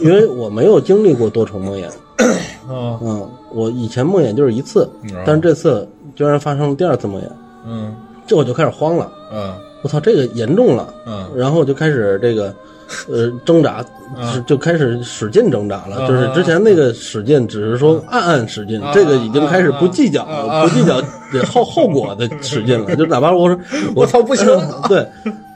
[0.00, 1.90] 因为我没有经历过多重梦魇。
[2.68, 4.88] 啊嗯，我以前梦魇就是一次，
[5.26, 7.24] 但是这次居然发生了第二次梦魇，
[7.66, 7.94] 嗯。
[8.24, 9.10] 这我就开始慌了。
[9.32, 9.52] 嗯。
[9.82, 10.94] 我操，这个严重了。
[11.06, 11.26] 嗯。
[11.34, 12.54] 然后我就开始这个，
[13.10, 13.84] 呃， 挣扎，
[14.46, 16.06] 就开始使劲挣扎了。
[16.06, 21.02] 就是之前那个使劲只是说暗暗使劲，这个已经开始不计较了不计较
[21.50, 22.94] 后后果的使劲了。
[22.96, 23.58] 就哪怕我说
[23.96, 24.46] 我操不行
[24.88, 25.04] 对，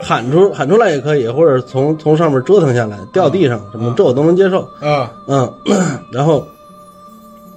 [0.01, 4.69] 喊出喊出来也可以，或者从从上面折腾下来掉地上什么，这我都能接受。
[4.81, 5.49] 啊嗯，
[6.11, 6.45] 然后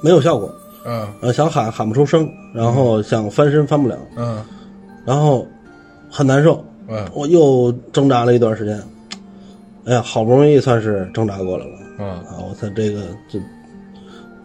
[0.01, 0.49] 没有效果，
[0.85, 1.07] 嗯。
[1.21, 4.43] 呃，想喊喊不出声，然后想翻身翻不了，嗯。
[5.05, 5.45] 然后
[6.09, 6.63] 很难受。
[6.87, 7.05] 嗯。
[7.13, 8.81] 我又挣扎了一段时间，
[9.85, 12.07] 哎呀，好不容易算是挣扎过来了嗯。
[12.09, 12.37] 啊！
[12.49, 13.39] 我操，这个就，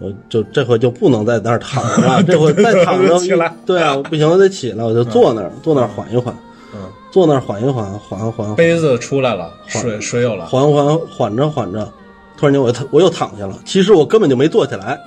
[0.01, 3.19] 我就这回就不能在那儿躺着了，这回 再躺着
[3.65, 6.35] 对啊，不行，我得起来，我就坐那儿，坐那儿缓一缓，
[6.75, 6.81] 嗯，
[7.13, 11.89] 坐那儿缓一缓，缓缓缓，杯子出来了，水水有了，缓缓缓着缓着，
[12.37, 15.01] 突然间我又我又躺下了，其实我根本就没坐起来，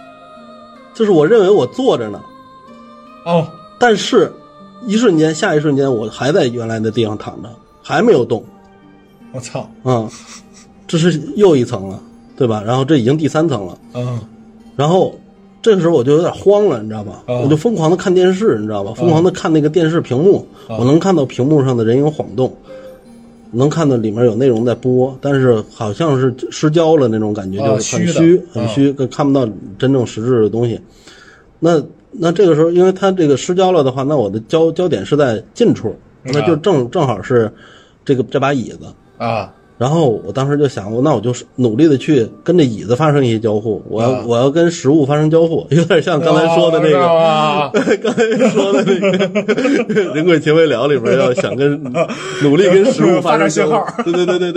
[0.98, 2.20] 就是我认为我坐着呢，
[3.24, 4.34] 哦但是
[4.88, 7.50] 一瞬间，下一瞬间我还在原来的地方躺着，
[7.84, 8.44] 还没有动。
[9.32, 10.10] 我操啊、
[10.88, 12.02] 这是又一层了，
[12.36, 12.64] 对吧？
[12.66, 14.20] 然后这已经第三层了，嗯
[14.76, 15.14] 然后
[15.62, 17.18] 这个时候我就有点慌了，你知道吗？
[17.28, 18.94] 啊我就疯狂的看电视，你知道吧？
[18.96, 22.52] 疯狂的看那个电视屏幕，我能看到屏幕上的人影晃动，
[23.52, 30.80] 能看到里面有内容在播，但是好像是失焦了那种感觉，啊就是很虚的虚，啊很虚，跟看不到真正实质的东西。
[31.60, 31.82] 那
[32.12, 37.52] 那这个时候，因为它这个失焦了的话，那我的焦焦点是在近处，那就正正好是
[38.06, 38.80] 这个这把椅子。
[39.18, 44.24] 啊然后我当时就想，我那我就努力的去跟这椅子发生一些交互，我要、啊。
[44.26, 47.70] 我要跟食物发生交互， 有点像刚才说的那个，啊
[48.02, 49.30] 刚才说的那个
[50.16, 51.82] 《人鬼情未了》里边要想跟
[52.42, 54.52] 努力跟食物发生信号，对对对对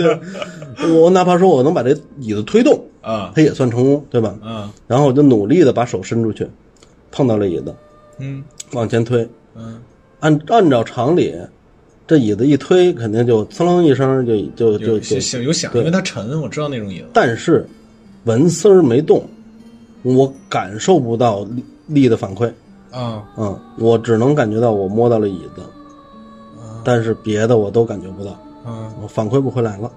[0.77, 3.31] 对，我哪怕说我能把这椅子推动，啊。
[3.35, 4.33] 它也算成功，对吧？
[4.43, 6.47] 嗯然后我就努力的把手伸出去，
[7.11, 7.73] 碰到了椅子，
[8.17, 8.43] 嗯
[8.73, 9.79] 往前推，嗯
[10.19, 11.33] 按按照常理，
[12.11, 17.05] 这椅子一推，肯定就噌楞一声就就就有就响有响，因为它沉，我知道那种椅子。
[17.13, 17.65] 但是
[18.25, 19.23] 纹丝儿没动，
[20.03, 22.51] 我感受不到力力的反馈，
[22.91, 23.23] 啊。
[23.37, 25.61] 嗯，我只能感觉到我摸到了椅子，
[26.83, 28.37] 但是别的我都感觉不到，
[28.67, 29.89] 嗯我反馈不回来了。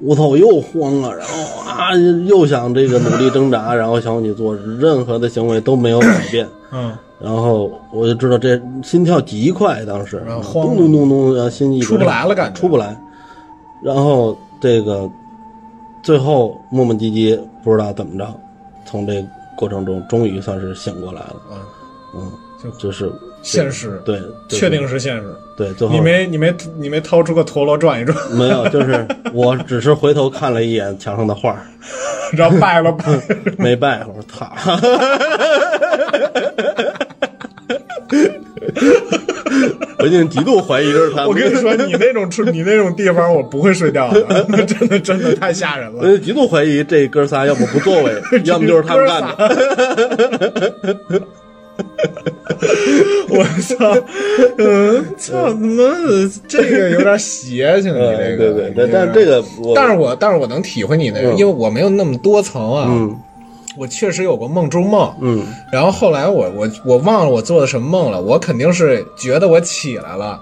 [0.00, 1.94] 我操，我又慌了，然后啊，
[2.26, 6.92] 又想这个努力挣扎，然后想去做任何的行为都没有改变，嗯，
[7.22, 12.60] 然后我就知道这心跳极快，当时然后慌咚咚咚咚，然后心一直出不来了感觉。
[12.60, 12.96] 出不来，
[13.82, 15.08] 然后这个
[16.02, 18.26] 最后磨磨唧唧，不知道怎么着，
[18.86, 19.24] 从这
[19.56, 21.58] 过程中终于算是醒过来了，嗯，
[22.14, 23.12] 嗯，就就是
[23.42, 24.18] 现实，对，
[24.48, 25.34] 就是确定是现实。
[25.56, 31.60] 对，最后你没你没你没掏出个陀螺转一转，没有，就是我只是回头看了一眼墙上的画儿，
[32.32, 33.04] 然后拜了拜。
[33.58, 34.50] 没拜，我说操，
[40.00, 41.28] 我已经极度怀疑这是他们。
[41.28, 46.00] 我跟你说，你那种处你那种地方，我不会睡觉的，那真的真的太吓人了。
[46.02, 48.12] 我就极度怀疑这哥仨要么不作为，
[48.44, 51.22] 要么就是他们干的。
[53.30, 53.96] 我操，
[54.58, 55.76] 嗯，操他妈
[56.06, 62.86] 的，这个有点邪性，你这个，嗯对对对，但是这个我，但是我但是我能体会你那个，嗯因为我没有那么多层啊。
[62.88, 63.16] 嗯
[63.76, 65.46] 我确实有过梦中梦，嗯。
[65.72, 70.40] 然后后来我我我忘了我做的什么梦了，我肯定是觉得我起来了，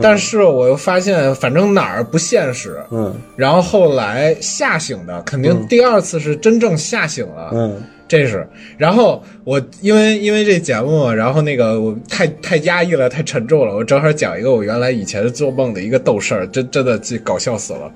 [0.00, 3.14] 但是我又发现反正哪儿不现实，嗯。
[3.36, 7.82] 然后后来吓醒的，肯定第二次是真正吓醒了，嗯。
[8.08, 8.44] 这是。
[8.76, 17.88] 然后我因为因为这节目，然后那个我太太压抑了，太沉重了，我正好讲一个我原来以前做梦的一个逗事儿，真真的就搞笑死了，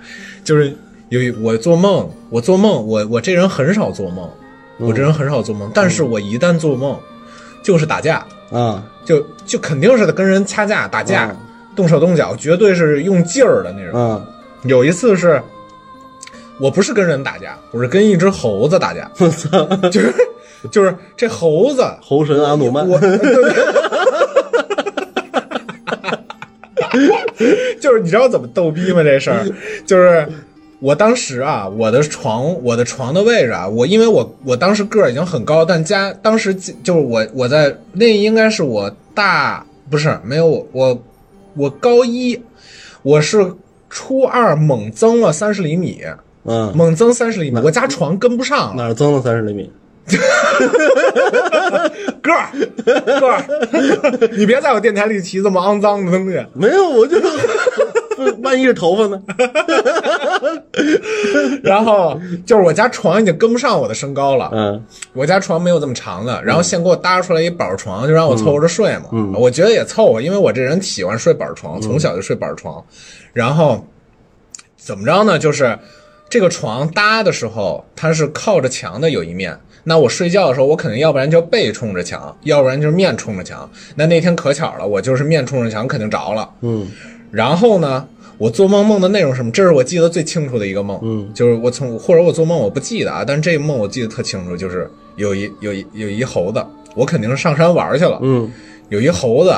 [0.45, 0.73] 就是
[1.09, 4.31] 有一我做梦，我做梦，我我这人很少做梦，
[4.79, 6.99] 我这人很少做梦，但是我一旦做梦，
[7.63, 11.37] 就是打架，啊就就肯定是跟人掐架打架，嗯
[11.77, 14.01] 动手动脚，绝对是用劲儿的那种。
[14.01, 14.25] 啊！
[14.63, 15.43] 有一次是，
[16.59, 19.11] 我不是跟人打架，我是跟一只猴子打架，
[19.91, 20.15] 就是
[20.71, 22.99] 就是这猴子，猴神阿努曼，我
[27.81, 29.03] 就是你知道怎么逗逼吗？
[29.03, 29.45] 这事儿
[29.85, 30.27] 就是。
[30.85, 41.03] 我当时啊，我的床，我的床的位置啊，我因为我我当时个儿已经很高，但家当时就是我我在那应该是我大不是没有我我
[41.57, 42.39] 我高一，
[43.03, 43.51] 我是
[43.89, 46.03] 初二猛增了三十厘米，
[46.45, 49.71] 嗯，猛增三十厘米，我家床跟不上，哪儿增了三十厘米？
[52.21, 52.51] 个 儿
[53.19, 53.43] 个儿，
[54.37, 56.39] 你别在我电台里提这么肮脏的东西。
[56.53, 57.19] 没有，我就
[58.43, 59.23] 万一是头发呢？
[61.63, 69.05] 然后就是我家床已经跟不上我的身高了，嗯我家床没有这么长的，然后现给我搭出来一板床，就让我凑合着睡嘛。
[69.13, 72.83] 嗯我觉得也凑合，因为我这人喜欢睡板床，从小就睡板床。
[73.33, 73.87] 然后
[74.77, 75.39] 怎么着呢？
[75.39, 75.79] 就是
[76.29, 79.59] 这个床搭的时候，它是靠着墙的有一面。
[79.87, 83.69] 那我睡觉的时候，我肯定要不然就背冲着墙，要不然就是面冲着墙。
[83.97, 86.49] 那那天可巧了，我就是面冲着墙，肯定着了。
[86.63, 86.91] 嗯
[87.31, 88.07] 然后呢，
[88.39, 89.51] 我做梦梦的内容是什么？
[89.51, 96.65] 这是我记得最清楚的一个梦，嗯，就是我从或者我做梦我不记得啊，但是这个梦我记得特清楚，就是有一有一有一猴子，
[96.95, 98.51] 我肯定是上山玩去了，嗯。
[98.91, 99.51] 有一猴子，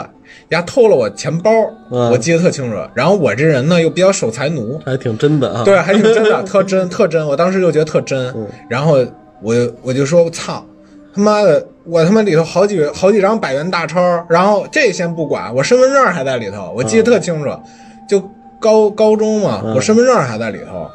[0.50, 1.50] 丫偷了我钱包，
[1.90, 2.78] 嗯我记得特清楚。
[2.94, 5.64] 然后我这人呢又比较守财奴，还挺真的啊。
[5.64, 8.32] 对，还挺真的， 特真特真，我当时就觉得特真。
[8.36, 8.46] 嗯。
[8.68, 9.04] 然后
[9.42, 10.64] 我就我就说，我操
[11.12, 14.00] 他妈的，我他妈里头好几好几张百元大钞，
[14.30, 17.50] 然后这先不管，我身份证还在里头，我记得特清楚，
[18.08, 18.22] 就
[18.66, 19.74] 高高中嘛，嗯。
[19.74, 20.90] 我身份证还在里头，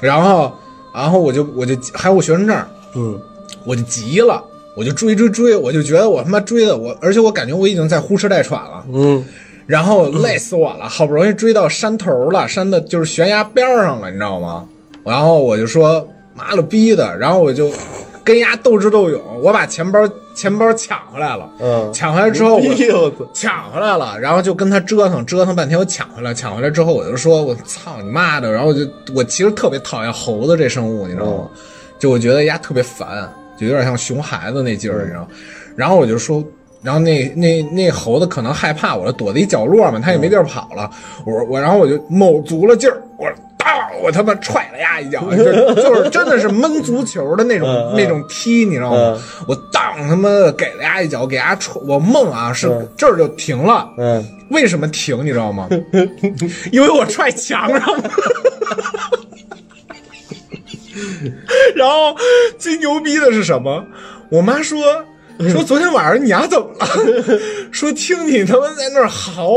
[0.00, 0.52] 然后
[0.94, 2.56] 然后我就我就还有我学生证，
[2.94, 3.18] 嗯。
[3.64, 4.42] 我就急了。
[4.76, 9.24] 我就追追追，我就觉得我他妈追的我，而且我感觉我已经在呼哧带喘了，嗯。
[9.66, 14.64] 然后累死我了，好不容易追到山头了，山的就是悬崖边上了，你知道吗？
[15.02, 17.72] 然后我就说妈了逼的，然后我就
[18.22, 19.98] 跟丫斗智斗勇，我把钱包
[20.36, 22.62] 钱包抢回来了，嗯，抢回来之后我！
[23.32, 28.80] 抢回来了，然后就跟他折腾折腾半天，我抢回来，抢回来之后我就说我操你妈的，然后我就
[29.14, 31.48] 我其实特别讨厌猴子这生物，你知道吗？
[31.98, 33.28] 就我觉得丫特别烦，
[33.58, 35.28] 就有点像熊孩子那劲儿，你知道吗？
[35.74, 36.44] 然后我就说。
[36.82, 40.88] 然后那那那猴子可能害怕我了，躲在一角落嘛，他也没地儿跑了。
[41.24, 43.26] 我我，然后我就卯足了劲儿，我
[44.02, 49.20] 我他妈踹了丫一脚， 就就是真的是闷足球的那种那种踢，你知道吗？
[49.48, 53.88] 我当他妈的给了丫一脚，给丫踹，我梦啊是这儿就停了。
[53.98, 55.24] 嗯为什么停？
[55.26, 55.68] 你知道吗？
[56.70, 58.10] 因为我踹墙上了。
[61.74, 62.14] 然后
[62.58, 63.84] 最牛逼的是什么？
[64.30, 64.78] 我妈说
[65.50, 66.86] 说昨天晚上你丫怎么了？
[67.70, 69.54] 说听你他妈在那儿嚎，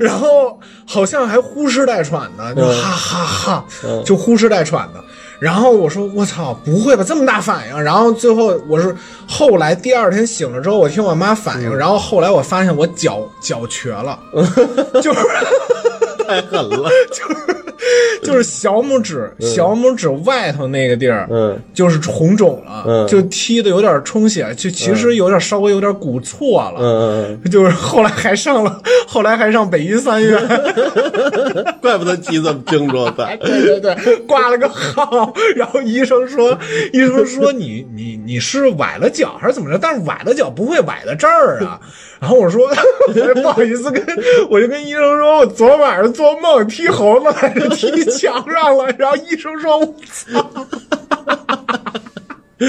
[0.00, 3.64] 然后好像还呼哧带喘的，就哈哈哈，
[4.04, 5.02] 就呼哧带喘的。
[5.40, 7.82] 然后我说我操，不会吧，这么大反应？
[7.82, 8.96] 然后最后我是
[9.28, 14.18] 后来第二天醒了之后，我听我妈反应，然后后来我发现我脚脚瘸了，
[15.02, 15.20] 就是
[16.26, 16.88] 太狠了。
[17.10, 17.73] 就是
[18.22, 26.80] 就是小拇指，小拇指外头那个地儿，嗯就是红肿了，嗯就踢的有点充血，就其实有点稍微有点鼓错了。
[26.80, 36.58] 嗯嗯就是后来还上了，后来还上北医三院，嗯，怪不得踢这么清楚，操对对对，挂了个号，然后医生说，
[36.92, 39.78] 医生说你你你是崴了脚还是怎么着？
[39.80, 41.78] 但是崴了脚不会崴在这儿啊。
[42.20, 42.66] 然后我说
[43.42, 44.02] 不好意思跟，
[44.48, 48.86] 我就跟医生说，我昨晚上做梦踢猴子还是踢墙上了。
[48.98, 50.66] 然后医生说，我操。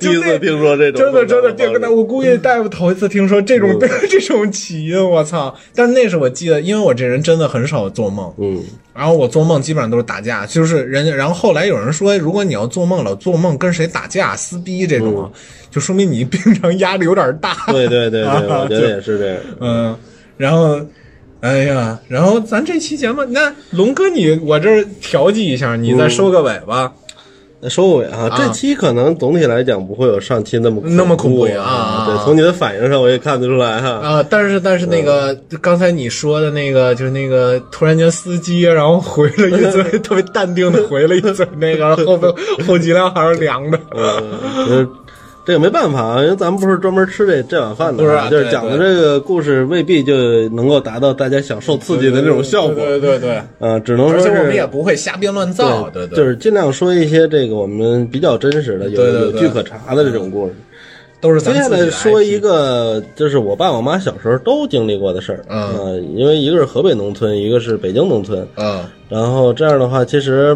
[0.00, 5.54] 第一次听说这种，真的真的，这个我估计大夫头一次听说这种、嗯 这种起因，我操！
[5.74, 8.60] 但是那是我记得，因为我这人真的很少做梦，嗯
[8.94, 15.32] 然后我做梦基本上都是打架，就是人家，然后后来有人说，如果你要做梦了，做梦跟谁打架、撕逼这种，嗯
[15.70, 17.54] 就说明你平常压力有点大。
[17.68, 19.38] 对对对对，啊我觉得 也是这样。
[19.60, 19.96] 嗯，
[20.36, 20.80] 然后，
[21.40, 26.92] 哎呀，然后咱这期节目，那龙哥你我这儿调剂一下，你再收个尾巴。
[27.60, 31.64] 那收尾啊，这期可能总体来讲不会有上期那么那么恐怖啊。
[31.64, 33.88] 啊对，从你的反应上我也看得出来哈。
[33.88, 42.32] 啊，但是但是那个、刚才你说的那个，就是那个突然间司机，然后回了一嘴， 特别淡定的回了一嘴，那个后边
[42.64, 43.80] 后脊梁还是凉的。
[43.96, 44.30] 嗯，
[44.64, 44.88] 就是
[45.48, 50.12] 这个没办法啊，因为咱们不是专门吃这这碗饭的不是啊，就是讲的这个故事未必就
[50.50, 52.74] 能够达到大家想受刺激的那种效果。
[52.74, 60.54] 对对对，啊，只能而说是且我们也不会瞎编乱造，对对，就是尽量说一些这个我们比较真实的、有有据可查的这种故事。
[61.18, 65.42] 都是接下来说一个，就是我爸我妈小时候都经历过的事儿。
[65.48, 68.46] 嗯呃因为一个是河北农村，一个是北京农村。
[68.56, 70.54] 嗯然后这样的话，其实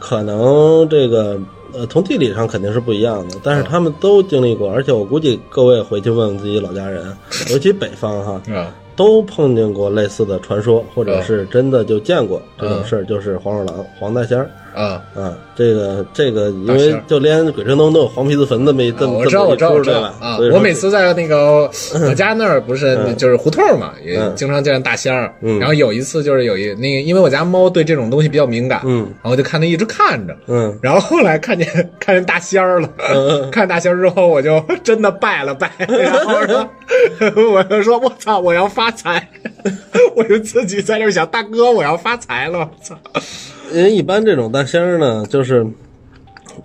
[0.00, 1.38] 可能这个
[1.72, 7.04] 呃，从地理上肯定是不一样的，但是他们都经历过，而且我估计各位回去问问自己老家人，
[7.50, 14.50] 尤其北方哈， 啊都碰见过类似的传说，或者嗯是真的就见过这种事儿，就是黄鼠狼、黄大仙儿。
[14.76, 15.02] 啊。
[15.14, 20.00] 啊，这个这个，因为就连鬼神灯都有黄皮子坟这么一这么我知道，我知道，我知道？
[20.20, 21.70] 啊我每次在那个
[22.06, 24.32] 我家那儿不是就是胡同嘛，也嗯。
[24.36, 25.34] 经常见大仙儿。
[25.40, 25.58] 嗯。
[25.58, 29.08] 然后有一次就是有一那个，因为我家猫对这种东西比较敏感，嗯。
[29.22, 30.78] 然后就看它一直看着，嗯。
[30.82, 31.66] 然后后来看见
[31.98, 33.50] 看见大仙儿了，嗯。
[33.50, 36.68] 看大仙儿之后，我就真的拜了拜， 然后说，
[37.52, 39.26] 我就说我操，我要发财，
[40.14, 42.94] 我就自己在那儿想，大哥，我要发财了，我操，
[43.72, 45.66] 因为一般这种大仙儿呢，就是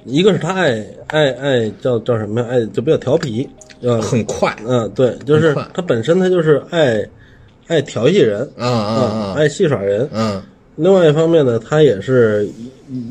[0.05, 2.47] 一个是他爱爱爱叫叫什么呀？
[2.49, 3.47] 爱就比较调皮，
[3.81, 7.05] 嗯很快，嗯，对，就是他本身他就是爱
[7.67, 10.07] 爱调戏人，嗯嗯嗯爱戏耍人。
[10.13, 10.41] 嗯
[10.77, 12.49] 另外一方面呢，他也是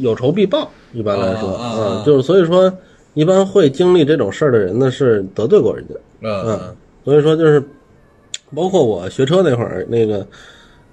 [0.01, 2.73] 有仇必报，一般来说，啊就是所以说，
[3.15, 5.95] 一般会经历这种事儿的人呢，是得罪过人家。
[6.23, 7.63] 嗯嗯，所以说就是，
[8.55, 10.27] 包括我学车那会儿，那个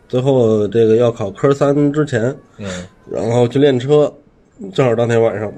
[0.07, 2.23] 最后这个要考科三之前，
[2.57, 2.67] 嗯
[3.11, 4.11] 然后去练车，
[4.73, 5.51] 正好当天晚上，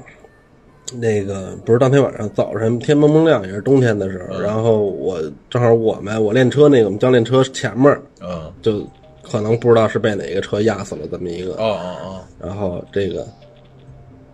[0.93, 5.19] 那个不是当天晚上，早晨天蒙蒙亮，也是冬天的时候，然后我
[5.49, 8.85] 正好我们我练车那个我们教练车前面儿嗯就
[9.21, 13.27] 可能不知道是被哪个车压死了这么一个，哦哦哦，然后这个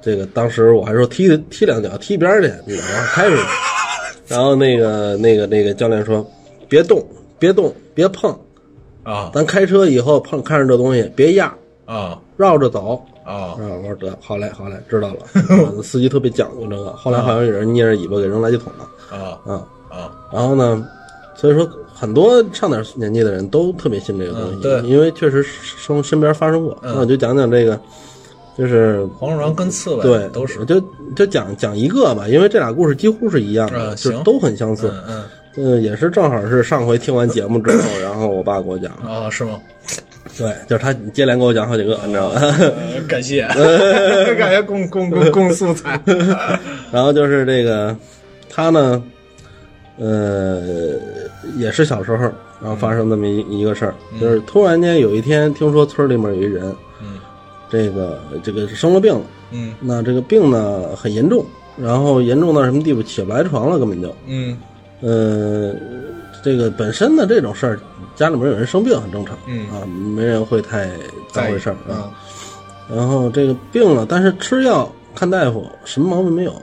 [0.01, 3.05] 这个当时我还说踢踢两脚踢边去，你知道吗？
[3.13, 3.43] 开出去。
[4.27, 6.25] 然后那个那个那个教练说
[6.67, 7.05] ：“别动，
[7.37, 8.35] 别动，别碰，
[9.05, 9.31] 啊。
[9.33, 11.53] 咱开车以后碰看着这东西别压，
[11.85, 12.19] 啊。
[12.35, 13.55] 绕着走。”啊。
[13.55, 15.15] 啊，我说得，好嘞，好嘞，知道了。
[15.49, 19.17] 嗯 司机特别讲究这个，后来好像有人捏着尾巴给扔垃圾桶了。
[19.17, 19.39] 啊。
[19.45, 20.11] 啊，啊。
[20.33, 20.85] 然后呢，
[21.35, 24.81] 所以说很多上点年纪的人都特别信这个东西，嗯对。
[24.81, 26.77] 因为确实生身边发生过。
[26.81, 27.79] 那我就讲讲这个，
[28.57, 30.79] 就是黄鼠狼跟刺猬对，都是，就
[31.15, 34.89] 就讲讲一个吧，因为这俩故事几乎是一样的，嗯就是都很相似。
[34.93, 35.23] 嗯嗯，
[35.81, 39.59] 也是正好是上回听完节目之后，然后我爸给我讲，嗯啊是吗？
[40.37, 42.41] 对，就是他接连给我讲好几个，你知道吧？
[42.59, 43.47] 呃感谢，
[44.37, 45.99] 感谢 供供供供素材。
[46.91, 47.95] 然后就是这个，
[48.49, 49.01] 他呢，
[49.97, 50.61] 呃，
[51.57, 52.23] 也是小时候，
[52.61, 57.19] 然后发生这么一一个事儿，就是突然间有一天听说村里面有一人，嗯
[57.69, 61.45] 这个这个是生了病了，嗯那这个病呢很严重，
[61.77, 64.57] 然后严重到什么地步，起不来床了，根本就，嗯
[65.05, 65.75] 呃，
[66.43, 67.79] 这个本身呢这种事儿，
[68.15, 69.69] 家里面有人生病很正常，嗯。
[69.69, 70.89] 啊，没人会太
[71.31, 71.93] 当回事儿啊。
[71.93, 72.11] 啊
[72.87, 76.53] 然后这个病了，但是吃药看大夫什么毛病没有，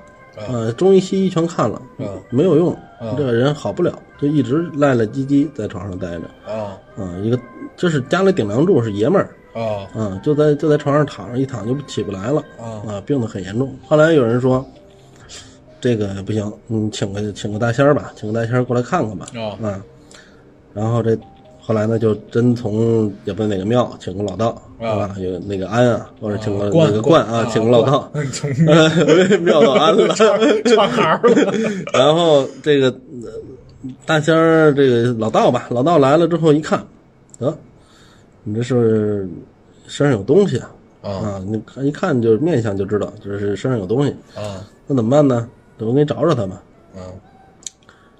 [0.49, 6.78] 呃，中医西医全看了，嗯没有用，嗯这个人好不了，就一直赖赖唧唧在床上待着，啊。
[6.97, 7.38] 啊，一个
[7.76, 9.30] 就是家里顶梁柱是爷们儿，
[9.61, 9.86] 啊。
[9.95, 12.82] 啊，就在就在床上躺着，一躺就起不来了，啊。
[12.86, 13.76] 啊，病得很严重。
[13.86, 14.64] 后来有人说，
[15.83, 19.83] 这个不行，你请个请个大仙儿吧，请个大仙儿过来看看吧，哦啊，
[20.72, 21.18] 然后这
[21.61, 25.14] 后来呢，就真从也不知道哪个庙请个老道，对吧？
[25.18, 28.49] 有那个安啊，或者请个冠那个冠啊，请个老道， 从
[29.43, 30.14] 庙到安了。
[30.66, 31.20] 串行了。
[31.93, 33.28] 然后这个呃
[34.07, 36.85] 大仙儿，这个老道吧，老道来了之后一看，
[37.41, 37.53] 得，
[38.45, 39.28] 你这是
[39.89, 40.59] 身上有东西
[41.03, 41.11] 啊！
[41.11, 44.11] 啊，你看一看就是面相就知道，就是身上有东西。
[44.37, 45.49] 啊，那怎么办呢？
[45.85, 46.62] 我给你找找他吧。
[46.97, 47.03] 嗯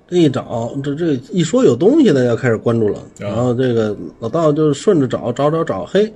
[0.09, 2.99] 这一找，这这一说有东西，大家开始关注了。
[3.19, 6.13] 然后这个老道就顺着找，找找找，嘿，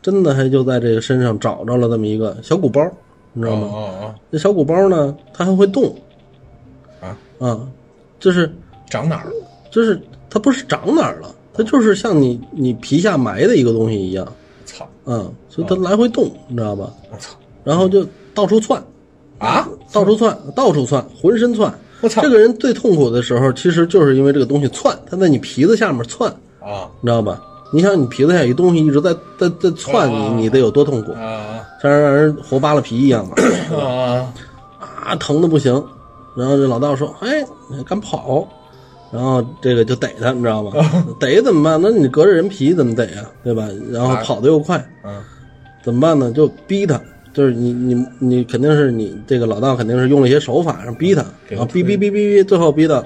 [0.00, 2.80] 真的还就在这个身上找着了这么一个小鼓包，
[3.32, 3.66] 你知道吗？
[3.66, 5.92] 哦哦，这小鼓包呢，它还会动
[7.00, 7.68] 啊啊，
[8.20, 8.48] 就是
[8.88, 9.32] 长哪儿？
[9.68, 14.32] 就是它不是长哪儿了，它就是像你你皮下埋的一个东西一样，
[14.64, 14.88] 操！
[15.06, 16.88] 嗯，所以它来回动，你知道吧？
[17.10, 17.34] 我操！
[17.64, 18.80] 然后就到处窜，
[19.38, 19.68] 啊！
[19.92, 21.72] 到处窜，到处窜，浑身窜。
[22.00, 26.30] 我操这个人最痛苦的时候，其实就是因为这个东西窜，它在你皮子下面窜，
[26.60, 27.40] 啊你知道吧？
[27.72, 33.34] 你想，你皮子下有一东西一直在在在窜啊你，你得有多痛苦，啊像让人活扒了皮一样嘛，
[33.78, 34.32] 啊！
[35.04, 35.72] 啊，疼的不行。
[36.36, 38.46] 然后这老道说：“哎，你还敢跑？”
[39.12, 40.72] 然后这个就逮他，你知道吗？
[41.20, 41.80] 逮怎么办？
[41.80, 43.22] 那你隔着人皮怎么逮啊？
[43.44, 43.68] 对吧？
[43.92, 45.22] 然后跑得又快，嗯
[45.84, 46.32] 怎么办呢？
[46.32, 47.00] 就逼他，
[47.34, 53.04] 就是你你你肯定是你这个老道肯定是用了一些手法让逼他，然后逼逼逼逼逼，最后逼到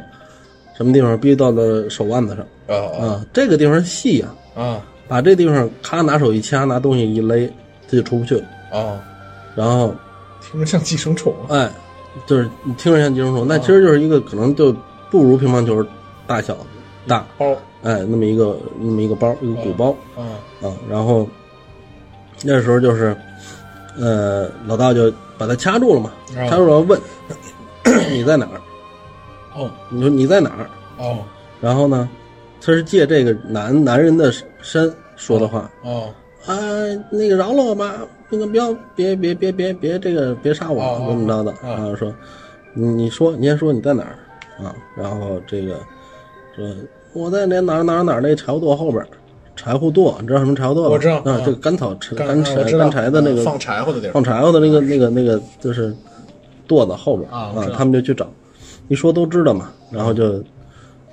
[0.77, 1.19] 什么地方？
[1.19, 7.51] 逼到了手腕子上啊啊，这个地方细呀、啊把这地方咔拿手一掐，拿东西一勒，
[7.89, 8.45] 他就出不去了。
[8.71, 9.01] 啊！
[9.57, 9.95] 然后
[10.43, 11.35] 听着像寄生虫。
[11.49, 11.67] 哎，
[12.27, 14.71] 就是你听着像寄生虫，那其实就是一个可能就
[15.11, 15.83] 不如乒乓球
[16.27, 16.55] 大小
[17.07, 19.97] 大，包哎，那么一个那么一个包，一个鼓包。
[20.15, 21.27] 啊啊，然后
[22.45, 23.17] 那时候就是，
[23.99, 27.01] 呃，老大就把他掐住了嘛，啊掐住了问
[28.11, 28.61] 你在哪儿？
[29.57, 30.69] 哦你说你在哪儿？
[30.99, 31.19] 哦
[31.61, 32.09] 然后呢，
[32.61, 34.33] 他是借这个男男人的
[34.63, 36.09] 身说的话，哦
[36.47, 36.55] 啊，
[37.11, 37.95] 那个饶了我吧，
[38.29, 41.51] 那个不要别别别别别这个别杀我，怎么着的？
[41.63, 42.15] 哦然后说，
[42.75, 44.15] 你你说你先说你在哪儿
[44.65, 44.75] 啊？
[44.97, 45.75] 然后这个
[46.55, 46.65] 说
[47.13, 49.09] 我在那哪儿哪儿哪儿那柴火垛后边儿，
[49.59, 50.89] 柴火垛，你知道什么柴火垛吗？
[50.91, 55.93] 我知道啊嗯，这个干草柴干干柴我知道干柴的那个放柴火的地儿放柴火的那个那个那个就是
[56.69, 58.31] 垛子后边儿啊我知道他们就去找，
[58.87, 60.41] 一说都知道嘛，然后就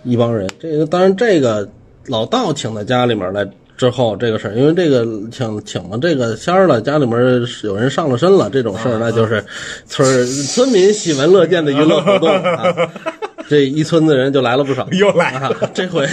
[0.03, 1.67] 一帮人，这个当然这个
[2.05, 3.43] 老道请到家里面来
[3.75, 9.43] 之后，这个事儿，因为这个请请了这个仙儿了，家里面是有人上了身了，这种事儿那就是
[9.87, 12.63] 村儿村民喜闻乐见的娱乐活动啊。
[13.49, 16.07] 这一村子人就来了不少，又来啊，这回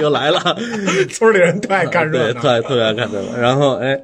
[0.00, 0.40] 又来了，
[1.10, 3.36] 村里人特爱看热对，闹特爱特别爱看热闹。
[3.36, 4.00] 然后哎，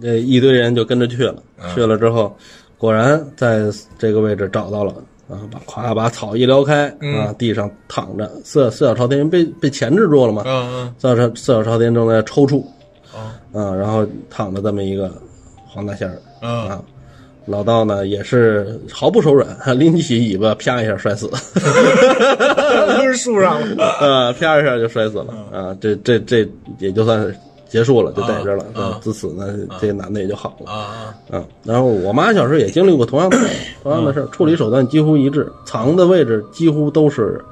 [0.00, 1.42] 这一堆人就跟着去了，
[1.74, 2.36] 去了之后，
[2.78, 3.62] 果然在
[3.98, 4.94] 这个位置找到了。
[5.28, 12.64] 啊，把咵把草一撩开啊，地上躺着四四脚朝天被被钳制住了嘛，嗯嗯四脚朝四脚朝天正在抽搐
[13.54, 15.08] 嗯啊，然后躺着这么一个
[15.68, 16.82] 黄大仙儿嗯啊，
[17.50, 19.48] 老道呢也是毫不手软，
[19.78, 23.84] 拎起尾巴啪一下摔死，嗯，抡树上了。
[24.00, 25.76] 啊，啪一下就摔死了啊！
[25.80, 26.48] 这这这
[26.78, 27.34] 也就算是
[27.68, 28.64] 结束了，就在这儿了。
[28.74, 30.70] 啊啊自此呢，这男的也就好了。
[30.70, 33.38] 啊啊，然后我妈小时候也经历过同样的
[33.82, 37.42] 同样的事儿，处理手段几乎一致，藏的位置几乎都是，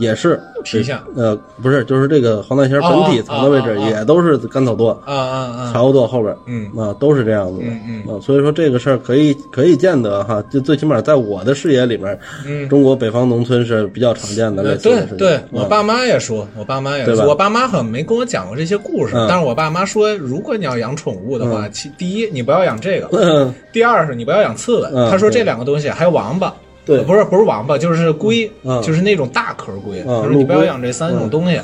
[0.00, 5.70] 也是皮下呃，不是，就是这个黄大仙本体藏的位置也都是甘草垛、啊啊啊！
[5.72, 7.66] 柴火垛后边，嗯啊，都是这样子的。
[7.86, 15.16] 嗯啊，所以说这个事儿可以可以见得哈，就最起码在我的视野里面，嗯中国北方农村是比较常见的类呃似的事情。
[15.18, 24.88] 对对，我嗯爸妈也说，我爸妈也说，我爸妈好像没跟我讲过这些故事，嗯但是我爸妈说，如果你要养宠物的话，其第一你不要养这个，嗯，第二是你不要养刺猬。
[24.94, 26.54] 嗯他说这两个东西还有王八。
[26.84, 26.98] 对。
[26.98, 28.80] 呃不是不是王八，就是龟，嗯。
[28.82, 30.02] 就是那种大壳龟。
[30.06, 31.60] 嗯就是你不要养这三种东西。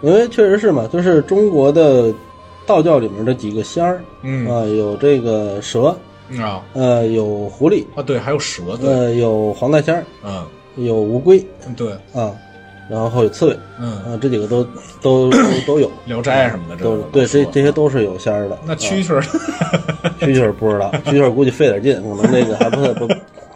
[0.00, 2.12] 因为确实是嘛，就是中国的
[2.66, 4.46] 道教里面的几个仙儿嗯。
[4.48, 5.96] 啊，有这个蛇，
[6.28, 6.62] 嗯啊。
[6.74, 10.44] 呃，有狐狸，啊，对，还有蛇，对，呃，有黄大仙儿，嗯。
[10.76, 11.44] 有乌龟
[11.76, 12.30] 对，啊，
[12.88, 14.62] 然后有刺猬嗯，啊，这几个都
[15.02, 18.56] 都都都有，聊斋什么的，这个都对，这这些都是有仙儿的。
[18.64, 18.76] 那啊。
[18.78, 19.20] 蛐蛐儿，
[20.20, 23.08] 蛐蛐儿不知道，蛐蛐儿估计费点劲，可能那个还不太不，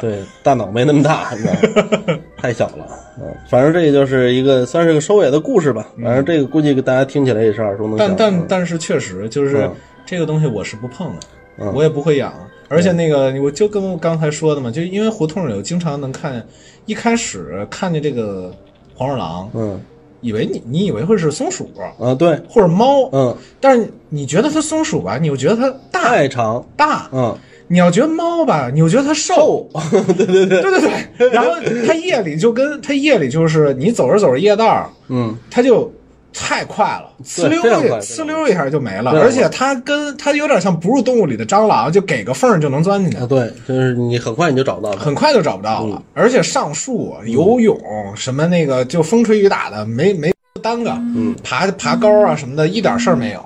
[0.03, 1.83] 对，大脑没那么大，你知道
[2.13, 2.19] 吗？
[2.37, 2.87] 太小了。
[3.21, 5.87] 嗯，反正这就是一个算是个收尾的故事吧。
[6.03, 8.09] 反正这个估计大家听起来也是耳熟能详。
[8.09, 9.73] 但但嗯但是确实就是嗯
[10.05, 11.21] 这个东西我是不碰的，
[11.59, 12.35] 嗯我也不会养。
[12.69, 16.45] 而且那个我就跟我刚才说的嘛，就因为胡同里我经常能看见，
[16.87, 18.53] 一开始看见这个
[18.97, 19.81] 黄鼠狼，嗯
[20.21, 27.37] 以为你你以为会是松鼠啊，对，或者猫，嗯，但是你觉得它松鼠吧，你又觉得它大太长，大，嗯，
[27.69, 29.69] 你要觉得猫吧，你又觉得它瘦。
[30.17, 30.81] 对对 对，对对
[31.19, 31.51] 对， 然后
[31.87, 35.37] 它夜里就跟它夜里就是你走着走着夜道，嗯。
[35.51, 35.91] 它就
[36.35, 43.19] 太快了，呲溜一呲溜一下就没了，而且它跟它有点像哺乳动物里的蟑螂，就给个缝就能钻进去。
[43.19, 43.27] 啊，。
[43.27, 44.99] 对，就是你很快你就找不到了。
[44.99, 46.03] 很快就找不到了，嗯。
[46.15, 47.79] 而且上树、游泳
[48.17, 50.33] 什么那个就风吹雨打的，没没
[50.63, 53.45] 耽搁，嗯，爬爬高啊什么的，一点事儿没有。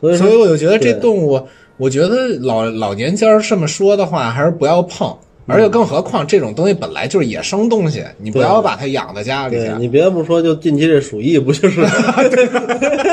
[0.00, 1.46] 所以所以我就觉得这动物，
[1.78, 5.08] 我觉得老老年间儿这么说的话，还是不要碰。
[5.08, 5.16] 嗯
[5.50, 11.82] 而且更何况这种东西本来就是野生东西，你不要把它养在家里你别不说，就近期这鼠疫不就是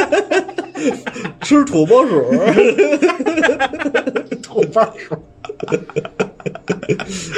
[1.39, 2.21] 吃土拨鼠？
[4.43, 5.15] 土拨鼠。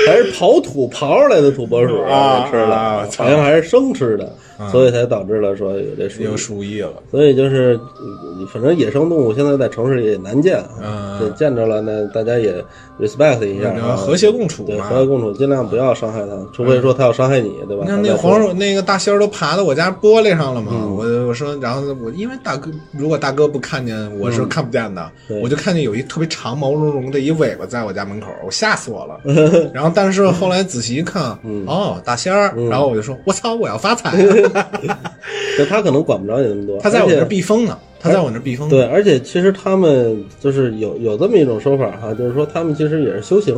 [0.07, 4.35] 还是刨土刨出来的土拨鼠啊吃啊的，好像还是生吃的，
[4.71, 6.37] 所以才导致了说有这鼠疫有。
[6.37, 11.33] 鼠疫了，所以就是，呃反正野生动物现在在城市里也难见嗯。
[11.35, 12.63] 见着了呢，大家也
[12.99, 17.83] respect 一下啊，和谐共处对，和谐共处，尽量不要伤害它，除非说它要伤害你，对吧？
[17.83, 20.95] 你看那咱再说黄鼠那个大仙儿都爬到我家玻璃上了嘛，嗯。
[20.95, 29.19] 我我说，然后我因为大哥如果大哥不看见，我是看不见的，对我就看见有一特别长毛茸茸的一尾巴在我家门口，我吓死我了。
[29.73, 31.65] 然后但是后来仔细一看，嗯。
[31.67, 34.11] 哦，大仙儿，然后我就说，我操，我要发财
[34.53, 34.69] 啊！
[35.57, 38.69] 就他可能管不着你那么多，他在我这儿避风呢，他在我那儿避风。
[38.69, 43.55] 对，而且其实他们就是有有这么一种说法哈，就是说他们其实也是修行，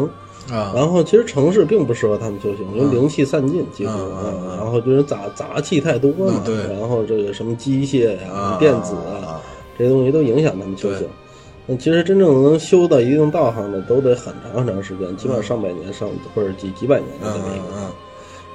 [0.50, 9.42] 啊，然后其实城市并不适合他们修行，因为灵气散尽几乎啊，然后就是杂杂气太多嘛嗯，对然后这个什么机械呀、啊电子啊，
[9.78, 11.06] 这些东西都影响他们修行。
[11.66, 17.66] 那其实真正能修到一定道行的，都得很长很长时间，基本上上百年、上或者几几百年的嗯这么一个。
[17.82, 17.92] 嗯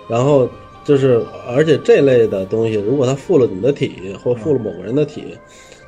[0.07, 0.47] 然后
[0.85, 5.37] 就是，而且这类的东西，如果他附了你的体，或附了某个人的体，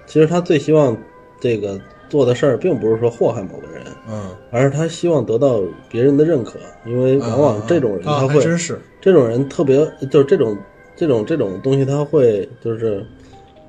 [0.07, 0.97] 其实他最希望
[1.38, 1.78] 这个
[2.09, 9.76] 做的事儿，并不是说祸害某个人，嗯而是他希望得到别人的认可，因为往往这种人啊他会，还真是，这种人特别
[10.11, 10.57] 就是这种
[10.97, 13.05] 这种这种东西，他会就是。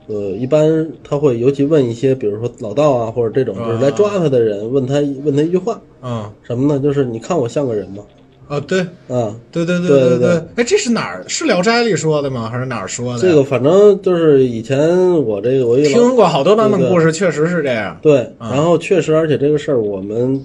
[0.10, 6.80] 呃，一般他会尤其问一些，比如说老道啊，或者这种就是来抓他的人，问他问他一句话，嗯什么呢？
[6.80, 8.02] 就是你看我像个人吗？
[8.48, 8.80] 哦对。
[9.08, 11.24] 啊，对对对对对对哎，这是哪儿？
[11.28, 12.50] 是《聊斋》里说的吗？
[12.50, 13.20] 还是哪儿说的？
[13.22, 14.90] 这个反正就是以前
[15.24, 17.98] 我这个我听过好多版本故事，确实是这样。
[18.02, 20.42] 对，啊然后确实，而且这个事儿我们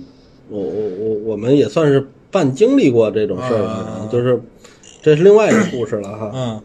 [0.48, 4.40] 我我我我们也算是半经历过这种事儿就是
[5.02, 6.30] 这是另外一个故事了哈。
[6.34, 6.60] 嗯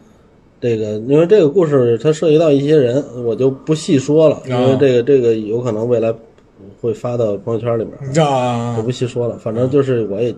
[0.60, 6.12] 这个因为这个故事它涉及到一些人，我就不细说了，因为啊这个这个有可能未来
[6.82, 9.38] 会发到朋友圈里面，啊我不细说了。
[9.38, 10.34] 反正就是我也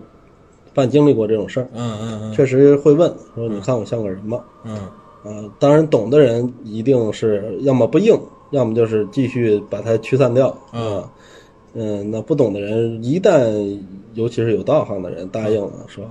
[0.80, 2.32] 半经历过这种事儿，嗯嗯嗯。
[2.32, 4.40] 确实会问说你看我像个人吗？
[4.64, 4.76] 嗯。
[5.22, 8.18] 啊，当然懂的人一定是要么不应，
[8.52, 10.96] 要么就是继续把它驱散掉嗯。
[10.96, 11.12] 啊。
[11.74, 13.78] 嗯，那不懂的人，一旦
[14.14, 16.04] 尤其是有道行的人答应了，说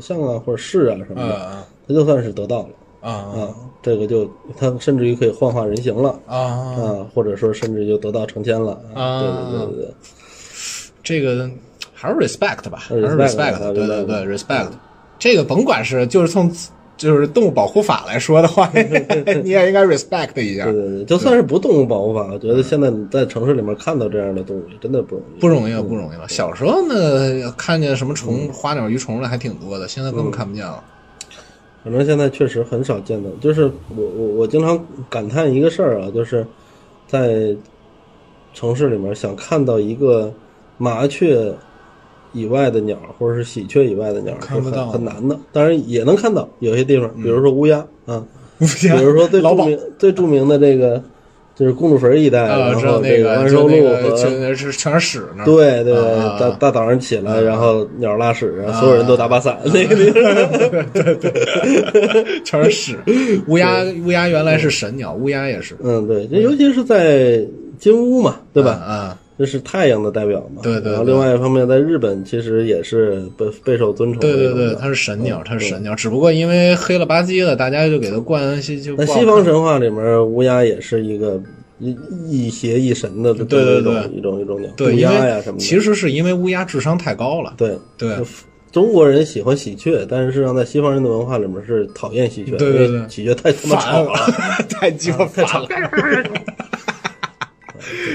[0.00, 2.68] 像啊或者是啊什么的，啊他就算是得到了
[3.00, 6.36] 啊啊，这个就他甚至于可以幻化人形了啊！
[6.78, 9.20] 啊，或者说甚至就得道成仙了啊。
[9.20, 9.94] 对对对对对，
[11.02, 11.50] 这个
[12.02, 14.66] 还是 respect 吧，还是啊对对对，respect。
[15.20, 16.52] 这个甭管是就是从
[16.96, 18.68] 就是动物保护法来说的话，
[19.44, 20.64] 你也应该 respect 一下。
[20.64, 26.28] 对，对对，就算是不动物保护法，我觉得现在你在城市里面看到这样的动物，真的不容易，不容易了，不容易了。
[26.28, 30.82] 小时候呢，看见什么虫、花鸟鱼虫的还挺多的，现在根本看不见了。
[31.84, 33.64] 反正现在确实很少见到，就是
[33.96, 36.44] 我我我经常感叹一个事儿啊，就是
[37.06, 37.54] 在
[38.54, 40.32] 城市里面想看到一个
[40.78, 41.52] 麻雀
[42.32, 45.38] 以外的鸟，或者是喜鹊以外的鸟，看不到很难的。
[45.52, 48.24] 当然也能看到，有些地方，比如说乌鸦啊，
[48.58, 51.02] 比比如说最著名最著名的这个
[51.54, 55.44] 就是公主坟一带，啊，然知道那个万寿路和全是全是屎呢。
[55.44, 55.94] 对对
[56.40, 60.22] 大大早上起来，然后鸟拉屎，然后所有人都打把伞，那个地方。
[62.44, 62.98] 全是屎。
[63.48, 67.44] 乌鸦乌鸦原来是神鸟，乌鸦也是，嗯，对，这尤其是在
[67.78, 68.72] 金乌嘛，对吧？
[68.72, 70.60] 啊，这是太阳的代表嘛。
[70.62, 74.68] 对对对然后另外一方面，在日本其实也是备备受尊崇的对对。
[74.68, 81.40] 对，它是神鸟，它是神鸟，只不过因为黑了吧唧的，大家就给它冠西就那西方神话里面，乌鸦也是一个
[81.78, 81.96] 一
[82.28, 85.64] 一邪一神的对对一种对一种一种鸟，对，乌鸦呀什么的。
[85.64, 88.16] 其实是因为乌鸦智商太高了，对对
[88.70, 94.14] 中国人喜欢喜鹊，但是实际上在西方人的文化里面是讨厌喜鹊，对对对因为喜鹊太他妈吵了。
[94.70, 95.68] 太鸡巴 烦了。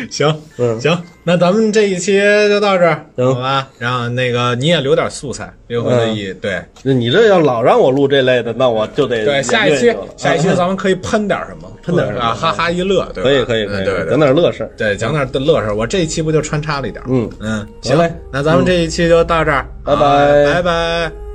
[0.12, 2.20] 行嗯行，那咱们这一期
[2.50, 3.68] 就到这儿，行好吧？
[3.80, 13.30] 然后那个你也留点素材，留回来一对那你这要老让我录这类的，那我就得对，下一期下一期啊咱们可以喷点什么， 喷点什么啊，哈哈一乐，对吧？
[13.30, 14.72] 可以可以可以，讲点乐事儿。
[14.78, 15.76] 对，讲点乐事儿。
[15.76, 17.08] 我这一期不就穿插了一点儿？
[17.10, 21.27] 嗯嗯，行嘞，那咱们这一期就到这儿，拜拜啊拜拜。